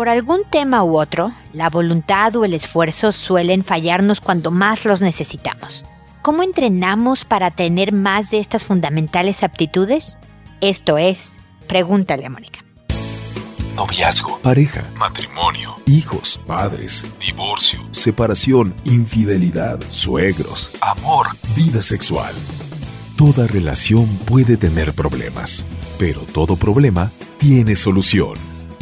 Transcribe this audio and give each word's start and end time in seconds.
Por 0.00 0.08
algún 0.08 0.44
tema 0.48 0.82
u 0.82 0.98
otro, 0.98 1.34
la 1.52 1.68
voluntad 1.68 2.34
o 2.34 2.46
el 2.46 2.54
esfuerzo 2.54 3.12
suelen 3.12 3.62
fallarnos 3.64 4.22
cuando 4.22 4.50
más 4.50 4.86
los 4.86 5.02
necesitamos. 5.02 5.84
¿Cómo 6.22 6.42
entrenamos 6.42 7.26
para 7.26 7.50
tener 7.50 7.92
más 7.92 8.30
de 8.30 8.38
estas 8.38 8.64
fundamentales 8.64 9.42
aptitudes? 9.42 10.16
Esto 10.62 10.96
es, 10.96 11.36
pregúntale 11.68 12.24
a 12.24 12.30
Mónica. 12.30 12.64
Noviazgo, 13.76 14.38
pareja, 14.38 14.84
matrimonio, 14.98 15.76
hijos, 15.84 16.40
padres, 16.46 17.06
divorcio, 17.20 17.80
separación, 17.92 18.72
infidelidad, 18.86 19.82
suegros, 19.90 20.70
amor, 20.80 21.26
vida 21.54 21.82
sexual. 21.82 22.32
Toda 23.18 23.46
relación 23.46 24.06
puede 24.24 24.56
tener 24.56 24.94
problemas, 24.94 25.66
pero 25.98 26.22
todo 26.22 26.56
problema 26.56 27.10
tiene 27.36 27.76
solución. 27.76 28.49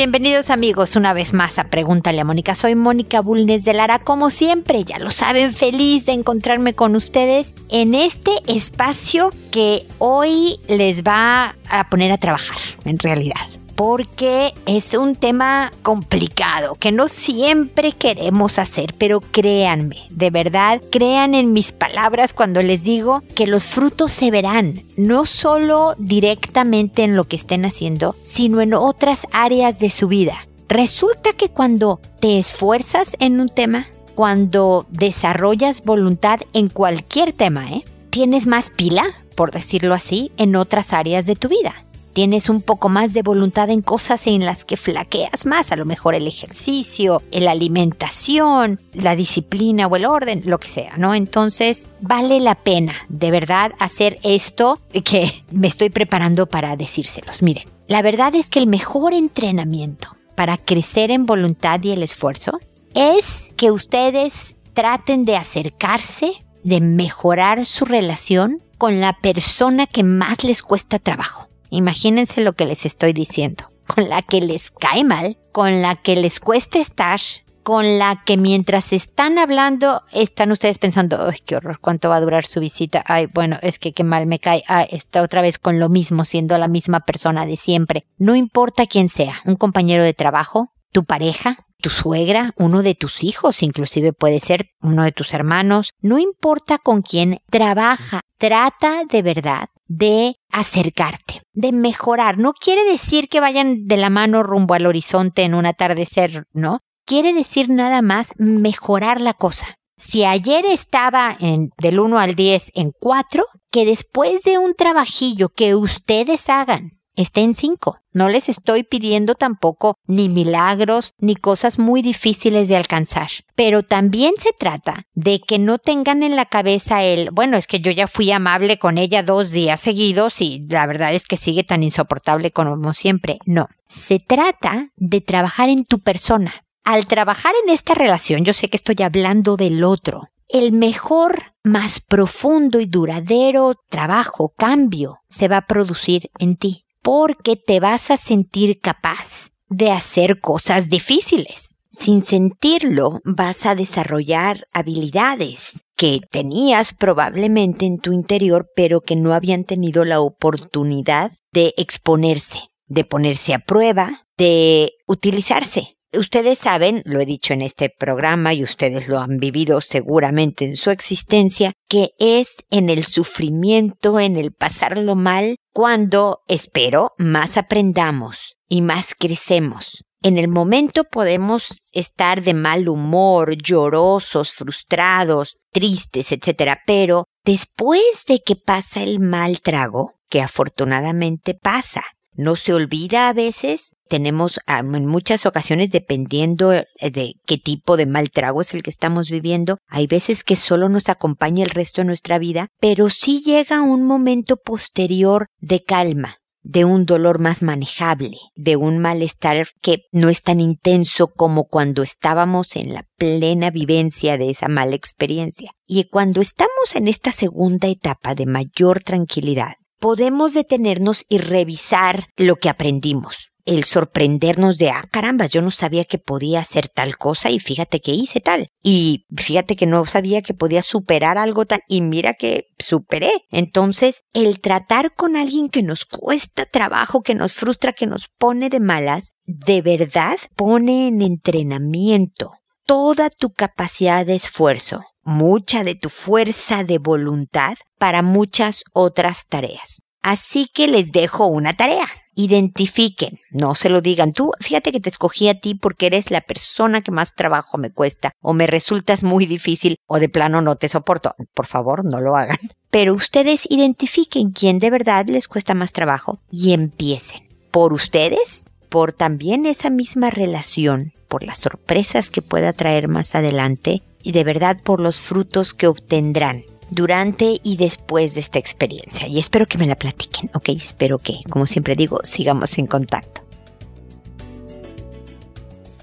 Bienvenidos 0.00 0.48
amigos 0.48 0.96
una 0.96 1.12
vez 1.12 1.34
más 1.34 1.58
a 1.58 1.64
Pregúntale 1.64 2.22
a 2.22 2.24
Mónica. 2.24 2.54
Soy 2.54 2.74
Mónica 2.74 3.20
Bulnes 3.20 3.66
de 3.66 3.74
Lara. 3.74 3.98
Como 3.98 4.30
siempre, 4.30 4.82
ya 4.82 4.98
lo 4.98 5.10
saben, 5.10 5.52
feliz 5.52 6.06
de 6.06 6.12
encontrarme 6.12 6.72
con 6.72 6.96
ustedes 6.96 7.52
en 7.68 7.94
este 7.94 8.30
espacio 8.46 9.30
que 9.50 9.86
hoy 9.98 10.58
les 10.68 11.02
va 11.02 11.54
a 11.68 11.90
poner 11.90 12.12
a 12.12 12.16
trabajar, 12.16 12.56
en 12.86 12.98
realidad 12.98 13.59
porque 13.80 14.52
es 14.66 14.92
un 14.92 15.14
tema 15.14 15.72
complicado 15.82 16.74
que 16.74 16.92
no 16.92 17.08
siempre 17.08 17.92
queremos 17.92 18.58
hacer, 18.58 18.92
pero 18.98 19.22
créanme, 19.22 19.96
de 20.10 20.28
verdad, 20.28 20.82
crean 20.90 21.34
en 21.34 21.54
mis 21.54 21.72
palabras 21.72 22.34
cuando 22.34 22.62
les 22.62 22.82
digo 22.82 23.22
que 23.34 23.46
los 23.46 23.64
frutos 23.64 24.12
se 24.12 24.30
verán, 24.30 24.82
no 24.98 25.24
solo 25.24 25.94
directamente 25.96 27.04
en 27.04 27.16
lo 27.16 27.24
que 27.24 27.36
estén 27.36 27.64
haciendo, 27.64 28.14
sino 28.22 28.60
en 28.60 28.74
otras 28.74 29.26
áreas 29.32 29.78
de 29.78 29.88
su 29.88 30.08
vida. 30.08 30.46
Resulta 30.68 31.32
que 31.32 31.48
cuando 31.48 32.00
te 32.20 32.38
esfuerzas 32.38 33.16
en 33.18 33.40
un 33.40 33.48
tema, 33.48 33.86
cuando 34.14 34.84
desarrollas 34.90 35.84
voluntad 35.86 36.40
en 36.52 36.68
cualquier 36.68 37.32
tema, 37.32 37.70
¿eh? 37.70 37.84
tienes 38.10 38.46
más 38.46 38.68
pila, 38.68 39.06
por 39.34 39.52
decirlo 39.52 39.94
así, 39.94 40.32
en 40.36 40.54
otras 40.54 40.92
áreas 40.92 41.24
de 41.24 41.34
tu 41.34 41.48
vida 41.48 41.74
tienes 42.20 42.50
un 42.50 42.60
poco 42.60 42.90
más 42.90 43.14
de 43.14 43.22
voluntad 43.22 43.70
en 43.70 43.80
cosas 43.80 44.26
en 44.26 44.44
las 44.44 44.66
que 44.66 44.76
flaqueas 44.76 45.46
más, 45.46 45.72
a 45.72 45.76
lo 45.76 45.86
mejor 45.86 46.14
el 46.14 46.26
ejercicio, 46.26 47.22
la 47.32 47.52
alimentación, 47.52 48.78
la 48.92 49.16
disciplina 49.16 49.86
o 49.86 49.96
el 49.96 50.04
orden, 50.04 50.42
lo 50.44 50.60
que 50.60 50.68
sea, 50.68 50.98
¿no? 50.98 51.14
Entonces, 51.14 51.86
vale 52.02 52.38
la 52.38 52.56
pena 52.56 52.92
de 53.08 53.30
verdad 53.30 53.72
hacer 53.78 54.18
esto 54.22 54.78
que 55.02 55.32
me 55.50 55.66
estoy 55.66 55.88
preparando 55.88 56.44
para 56.44 56.76
decírselos. 56.76 57.42
Miren, 57.42 57.64
la 57.88 58.02
verdad 58.02 58.34
es 58.34 58.50
que 58.50 58.58
el 58.58 58.66
mejor 58.66 59.14
entrenamiento 59.14 60.14
para 60.34 60.58
crecer 60.58 61.10
en 61.10 61.24
voluntad 61.24 61.82
y 61.82 61.92
el 61.92 62.02
esfuerzo 62.02 62.60
es 62.92 63.50
que 63.56 63.70
ustedes 63.70 64.56
traten 64.74 65.24
de 65.24 65.36
acercarse, 65.36 66.32
de 66.64 66.82
mejorar 66.82 67.64
su 67.64 67.86
relación 67.86 68.60
con 68.76 69.00
la 69.00 69.14
persona 69.14 69.86
que 69.86 70.02
más 70.02 70.44
les 70.44 70.62
cuesta 70.62 70.98
trabajo. 70.98 71.49
Imagínense 71.70 72.42
lo 72.42 72.52
que 72.52 72.66
les 72.66 72.84
estoy 72.84 73.12
diciendo. 73.12 73.64
Con 73.86 74.08
la 74.08 74.22
que 74.22 74.40
les 74.40 74.70
cae 74.70 75.04
mal, 75.04 75.38
con 75.52 75.82
la 75.82 75.96
que 75.96 76.14
les 76.14 76.38
cuesta 76.38 76.78
estar, 76.78 77.20
con 77.62 77.98
la 77.98 78.22
que 78.24 78.36
mientras 78.36 78.92
están 78.92 79.38
hablando 79.38 80.02
están 80.12 80.52
ustedes 80.52 80.78
pensando, 80.78 81.28
¡ay, 81.28 81.38
qué 81.44 81.56
horror! 81.56 81.78
¿Cuánto 81.80 82.08
va 82.08 82.16
a 82.16 82.20
durar 82.20 82.46
su 82.46 82.60
visita? 82.60 83.02
Ay, 83.06 83.26
bueno, 83.26 83.58
es 83.62 83.78
que 83.78 83.92
qué 83.92 84.04
mal 84.04 84.26
me 84.26 84.38
cae. 84.38 84.62
Ay, 84.66 84.86
está 84.90 85.22
otra 85.22 85.42
vez 85.42 85.58
con 85.58 85.78
lo 85.78 85.88
mismo, 85.88 86.24
siendo 86.24 86.56
la 86.58 86.68
misma 86.68 87.00
persona 87.00 87.46
de 87.46 87.56
siempre. 87.56 88.06
No 88.18 88.34
importa 88.36 88.86
quién 88.86 89.08
sea, 89.08 89.40
un 89.44 89.56
compañero 89.56 90.04
de 90.04 90.14
trabajo, 90.14 90.72
tu 90.92 91.04
pareja, 91.04 91.66
tu 91.80 91.90
suegra, 91.90 92.52
uno 92.56 92.82
de 92.82 92.94
tus 92.94 93.24
hijos, 93.24 93.62
inclusive 93.62 94.12
puede 94.12 94.38
ser 94.38 94.70
uno 94.80 95.02
de 95.02 95.12
tus 95.12 95.34
hermanos, 95.34 95.94
no 96.00 96.18
importa 96.18 96.78
con 96.78 97.02
quién 97.02 97.40
trabaja, 97.50 98.20
trata 98.38 99.02
de 99.10 99.22
verdad 99.22 99.68
de 99.90 100.36
acercarte, 100.52 101.42
de 101.52 101.72
mejorar. 101.72 102.38
No 102.38 102.52
quiere 102.52 102.84
decir 102.84 103.28
que 103.28 103.40
vayan 103.40 103.86
de 103.86 103.96
la 103.96 104.08
mano 104.08 104.44
rumbo 104.44 104.74
al 104.74 104.86
horizonte 104.86 105.42
en 105.42 105.54
un 105.54 105.66
atardecer, 105.66 106.44
¿no? 106.52 106.78
Quiere 107.04 107.32
decir 107.32 107.68
nada 107.70 108.00
más 108.00 108.30
mejorar 108.36 109.20
la 109.20 109.34
cosa. 109.34 109.66
Si 109.96 110.24
ayer 110.24 110.64
estaba 110.64 111.36
en 111.40 111.70
del 111.76 111.98
1 111.98 112.20
al 112.20 112.36
10 112.36 112.70
en 112.74 112.92
4, 112.98 113.44
que 113.72 113.84
después 113.84 114.44
de 114.44 114.58
un 114.58 114.74
trabajillo 114.74 115.48
que 115.48 115.74
ustedes 115.74 116.48
hagan 116.48 116.99
esté 117.20 117.40
en 117.40 117.54
cinco. 117.54 117.98
No 118.12 118.28
les 118.28 118.48
estoy 118.48 118.82
pidiendo 118.82 119.34
tampoco 119.34 119.96
ni 120.06 120.28
milagros 120.28 121.14
ni 121.18 121.36
cosas 121.36 121.78
muy 121.78 122.02
difíciles 122.02 122.66
de 122.68 122.76
alcanzar. 122.76 123.28
Pero 123.54 123.84
también 123.84 124.34
se 124.36 124.52
trata 124.52 125.06
de 125.14 125.40
que 125.40 125.58
no 125.58 125.78
tengan 125.78 126.22
en 126.22 126.34
la 126.34 126.46
cabeza 126.46 127.04
el, 127.04 127.30
bueno, 127.30 127.56
es 127.56 127.66
que 127.66 127.80
yo 127.80 127.90
ya 127.92 128.08
fui 128.08 128.30
amable 128.32 128.78
con 128.78 128.98
ella 128.98 129.22
dos 129.22 129.52
días 129.52 129.80
seguidos 129.80 130.40
y 130.40 130.66
la 130.68 130.86
verdad 130.86 131.14
es 131.14 131.26
que 131.26 131.36
sigue 131.36 131.62
tan 131.62 131.82
insoportable 131.82 132.50
como 132.50 132.92
siempre. 132.94 133.38
No, 133.46 133.68
se 133.88 134.18
trata 134.18 134.90
de 134.96 135.20
trabajar 135.20 135.68
en 135.68 135.84
tu 135.84 136.00
persona. 136.00 136.64
Al 136.82 137.06
trabajar 137.06 137.52
en 137.64 137.72
esta 137.72 137.94
relación, 137.94 138.44
yo 138.44 138.52
sé 138.52 138.68
que 138.68 138.76
estoy 138.76 138.96
hablando 139.04 139.56
del 139.56 139.84
otro, 139.84 140.30
el 140.48 140.72
mejor, 140.72 141.54
más 141.62 142.00
profundo 142.00 142.80
y 142.80 142.86
duradero 142.86 143.74
trabajo, 143.88 144.52
cambio, 144.56 145.20
se 145.28 145.46
va 145.46 145.58
a 145.58 145.66
producir 145.66 146.30
en 146.38 146.56
ti 146.56 146.86
porque 147.02 147.56
te 147.56 147.80
vas 147.80 148.10
a 148.10 148.16
sentir 148.16 148.80
capaz 148.80 149.50
de 149.68 149.90
hacer 149.90 150.40
cosas 150.40 150.88
difíciles. 150.88 151.74
Sin 151.90 152.22
sentirlo, 152.22 153.20
vas 153.24 153.66
a 153.66 153.74
desarrollar 153.74 154.68
habilidades 154.72 155.84
que 155.96 156.20
tenías 156.30 156.94
probablemente 156.94 157.84
en 157.84 157.98
tu 157.98 158.12
interior, 158.12 158.68
pero 158.76 159.00
que 159.00 159.16
no 159.16 159.34
habían 159.34 159.64
tenido 159.64 160.04
la 160.04 160.20
oportunidad 160.20 161.32
de 161.52 161.74
exponerse, 161.76 162.70
de 162.86 163.04
ponerse 163.04 163.54
a 163.54 163.58
prueba, 163.58 164.26
de 164.38 164.92
utilizarse. 165.06 165.96
Ustedes 166.12 166.58
saben, 166.58 167.02
lo 167.04 167.20
he 167.20 167.26
dicho 167.26 167.52
en 167.52 167.62
este 167.62 167.88
programa 167.88 168.52
y 168.52 168.64
ustedes 168.64 169.08
lo 169.08 169.20
han 169.20 169.38
vivido 169.38 169.80
seguramente 169.80 170.64
en 170.64 170.76
su 170.76 170.90
existencia, 170.90 171.72
que 171.88 172.10
es 172.18 172.64
en 172.70 172.90
el 172.90 173.04
sufrimiento, 173.04 174.18
en 174.18 174.36
el 174.36 174.52
pasarlo 174.52 175.14
mal, 175.14 175.56
cuando, 175.72 176.40
espero, 176.48 177.12
más 177.18 177.56
aprendamos 177.56 178.56
y 178.68 178.82
más 178.82 179.14
crecemos. 179.18 180.04
En 180.22 180.36
el 180.36 180.48
momento 180.48 181.04
podemos 181.04 181.88
estar 181.92 182.42
de 182.42 182.52
mal 182.52 182.88
humor, 182.88 183.56
llorosos, 183.56 184.52
frustrados, 184.52 185.56
tristes, 185.72 186.30
etc. 186.32 186.78
Pero 186.86 187.24
después 187.44 188.02
de 188.26 188.40
que 188.40 188.54
pasa 188.54 189.02
el 189.02 189.18
mal 189.18 189.62
trago, 189.62 190.14
que 190.28 190.42
afortunadamente 190.42 191.54
pasa, 191.54 192.02
no 192.34 192.56
se 192.56 192.74
olvida 192.74 193.28
a 193.28 193.32
veces, 193.32 193.94
tenemos 194.10 194.58
en 194.66 195.06
muchas 195.06 195.46
ocasiones 195.46 195.92
dependiendo 195.92 196.72
eh, 196.72 196.84
de 197.00 197.36
qué 197.46 197.56
tipo 197.56 197.96
de 197.96 198.06
mal 198.06 198.30
trago 198.30 198.60
es 198.60 198.74
el 198.74 198.82
que 198.82 198.90
estamos 198.90 199.30
viviendo, 199.30 199.78
hay 199.86 200.08
veces 200.08 200.42
que 200.42 200.56
solo 200.56 200.88
nos 200.88 201.08
acompaña 201.08 201.64
el 201.64 201.70
resto 201.70 202.00
de 202.00 202.06
nuestra 202.06 202.38
vida, 202.38 202.66
pero 202.80 203.08
sí 203.08 203.40
llega 203.40 203.80
un 203.80 204.04
momento 204.04 204.56
posterior 204.56 205.46
de 205.60 205.84
calma, 205.84 206.38
de 206.62 206.84
un 206.84 207.06
dolor 207.06 207.38
más 207.38 207.62
manejable, 207.62 208.36
de 208.56 208.74
un 208.74 208.98
malestar 208.98 209.68
que 209.80 210.02
no 210.10 210.28
es 210.28 210.42
tan 210.42 210.60
intenso 210.60 211.28
como 211.28 211.68
cuando 211.68 212.02
estábamos 212.02 212.74
en 212.74 212.92
la 212.92 213.06
plena 213.16 213.70
vivencia 213.70 214.36
de 214.38 214.50
esa 214.50 214.66
mala 214.66 214.96
experiencia. 214.96 215.70
Y 215.86 216.08
cuando 216.08 216.40
estamos 216.40 216.96
en 216.96 217.06
esta 217.06 217.30
segunda 217.30 217.86
etapa 217.86 218.34
de 218.34 218.46
mayor 218.46 219.04
tranquilidad, 219.04 219.74
podemos 220.00 220.54
detenernos 220.54 221.24
y 221.28 221.38
revisar 221.38 222.26
lo 222.36 222.56
que 222.56 222.70
aprendimos. 222.70 223.50
El 223.70 223.84
sorprendernos 223.84 224.78
de, 224.78 224.90
ah, 224.90 225.04
caramba, 225.12 225.46
yo 225.46 225.62
no 225.62 225.70
sabía 225.70 226.04
que 226.04 226.18
podía 226.18 226.58
hacer 226.58 226.88
tal 226.88 227.16
cosa 227.16 227.50
y 227.50 227.60
fíjate 227.60 228.00
que 228.00 228.10
hice 228.10 228.40
tal. 228.40 228.68
Y 228.82 229.26
fíjate 229.36 229.76
que 229.76 229.86
no 229.86 230.04
sabía 230.06 230.42
que 230.42 230.54
podía 230.54 230.82
superar 230.82 231.38
algo 231.38 231.66
tal 231.66 231.80
y 231.86 232.00
mira 232.00 232.34
que 232.34 232.64
superé. 232.80 233.30
Entonces, 233.52 234.22
el 234.32 234.60
tratar 234.60 235.14
con 235.14 235.36
alguien 235.36 235.68
que 235.68 235.84
nos 235.84 236.04
cuesta 236.04 236.66
trabajo, 236.66 237.22
que 237.22 237.36
nos 237.36 237.52
frustra, 237.52 237.92
que 237.92 238.08
nos 238.08 238.26
pone 238.26 238.70
de 238.70 238.80
malas, 238.80 239.34
de 239.44 239.82
verdad 239.82 240.38
pone 240.56 241.06
en 241.06 241.22
entrenamiento 241.22 242.50
toda 242.86 243.30
tu 243.30 243.52
capacidad 243.52 244.26
de 244.26 244.34
esfuerzo 244.34 245.02
mucha 245.22 245.84
de 245.84 245.94
tu 245.94 246.08
fuerza 246.08 246.82
de 246.82 246.98
voluntad 246.98 247.76
para 247.98 248.22
muchas 248.22 248.82
otras 248.92 249.46
tareas. 249.46 250.00
Así 250.22 250.66
que 250.66 250.88
les 250.88 251.12
dejo 251.12 251.46
una 251.46 251.74
tarea 251.74 252.08
identifiquen, 252.44 253.38
no 253.50 253.74
se 253.74 253.88
lo 253.88 254.00
digan. 254.00 254.32
Tú, 254.32 254.52
fíjate 254.60 254.92
que 254.92 255.00
te 255.00 255.08
escogí 255.08 255.48
a 255.48 255.58
ti 255.58 255.74
porque 255.74 256.06
eres 256.06 256.30
la 256.30 256.40
persona 256.40 257.00
que 257.00 257.12
más 257.12 257.34
trabajo 257.34 257.78
me 257.78 257.90
cuesta 257.90 258.32
o 258.40 258.52
me 258.52 258.66
resultas 258.66 259.24
muy 259.24 259.46
difícil 259.46 259.96
o 260.06 260.18
de 260.18 260.28
plano 260.28 260.62
no 260.62 260.76
te 260.76 260.88
soporto. 260.88 261.34
Por 261.54 261.66
favor, 261.66 262.04
no 262.04 262.20
lo 262.20 262.36
hagan. 262.36 262.58
Pero 262.90 263.14
ustedes 263.14 263.66
identifiquen 263.70 264.50
quién 264.50 264.78
de 264.78 264.90
verdad 264.90 265.26
les 265.26 265.48
cuesta 265.48 265.74
más 265.74 265.92
trabajo 265.92 266.40
y 266.50 266.72
empiecen. 266.72 267.48
Por 267.70 267.92
ustedes, 267.92 268.66
por 268.88 269.12
también 269.12 269.66
esa 269.66 269.90
misma 269.90 270.30
relación, 270.30 271.12
por 271.28 271.44
las 271.44 271.58
sorpresas 271.58 272.30
que 272.30 272.42
pueda 272.42 272.72
traer 272.72 273.06
más 273.06 273.34
adelante 273.34 274.02
y 274.22 274.32
de 274.32 274.44
verdad 274.44 274.78
por 274.82 275.00
los 275.00 275.20
frutos 275.20 275.72
que 275.72 275.86
obtendrán 275.86 276.64
durante 276.90 277.60
y 277.62 277.76
después 277.76 278.34
de 278.34 278.40
esta 278.40 278.58
experiencia. 278.58 279.26
Y 279.28 279.38
espero 279.38 279.66
que 279.66 279.78
me 279.78 279.86
la 279.86 279.96
platiquen, 279.96 280.50
¿ok? 280.54 280.70
Espero 280.70 281.18
que, 281.18 281.40
como 281.48 281.66
siempre 281.66 281.96
digo, 281.96 282.20
sigamos 282.24 282.78
en 282.78 282.86
contacto. 282.86 283.42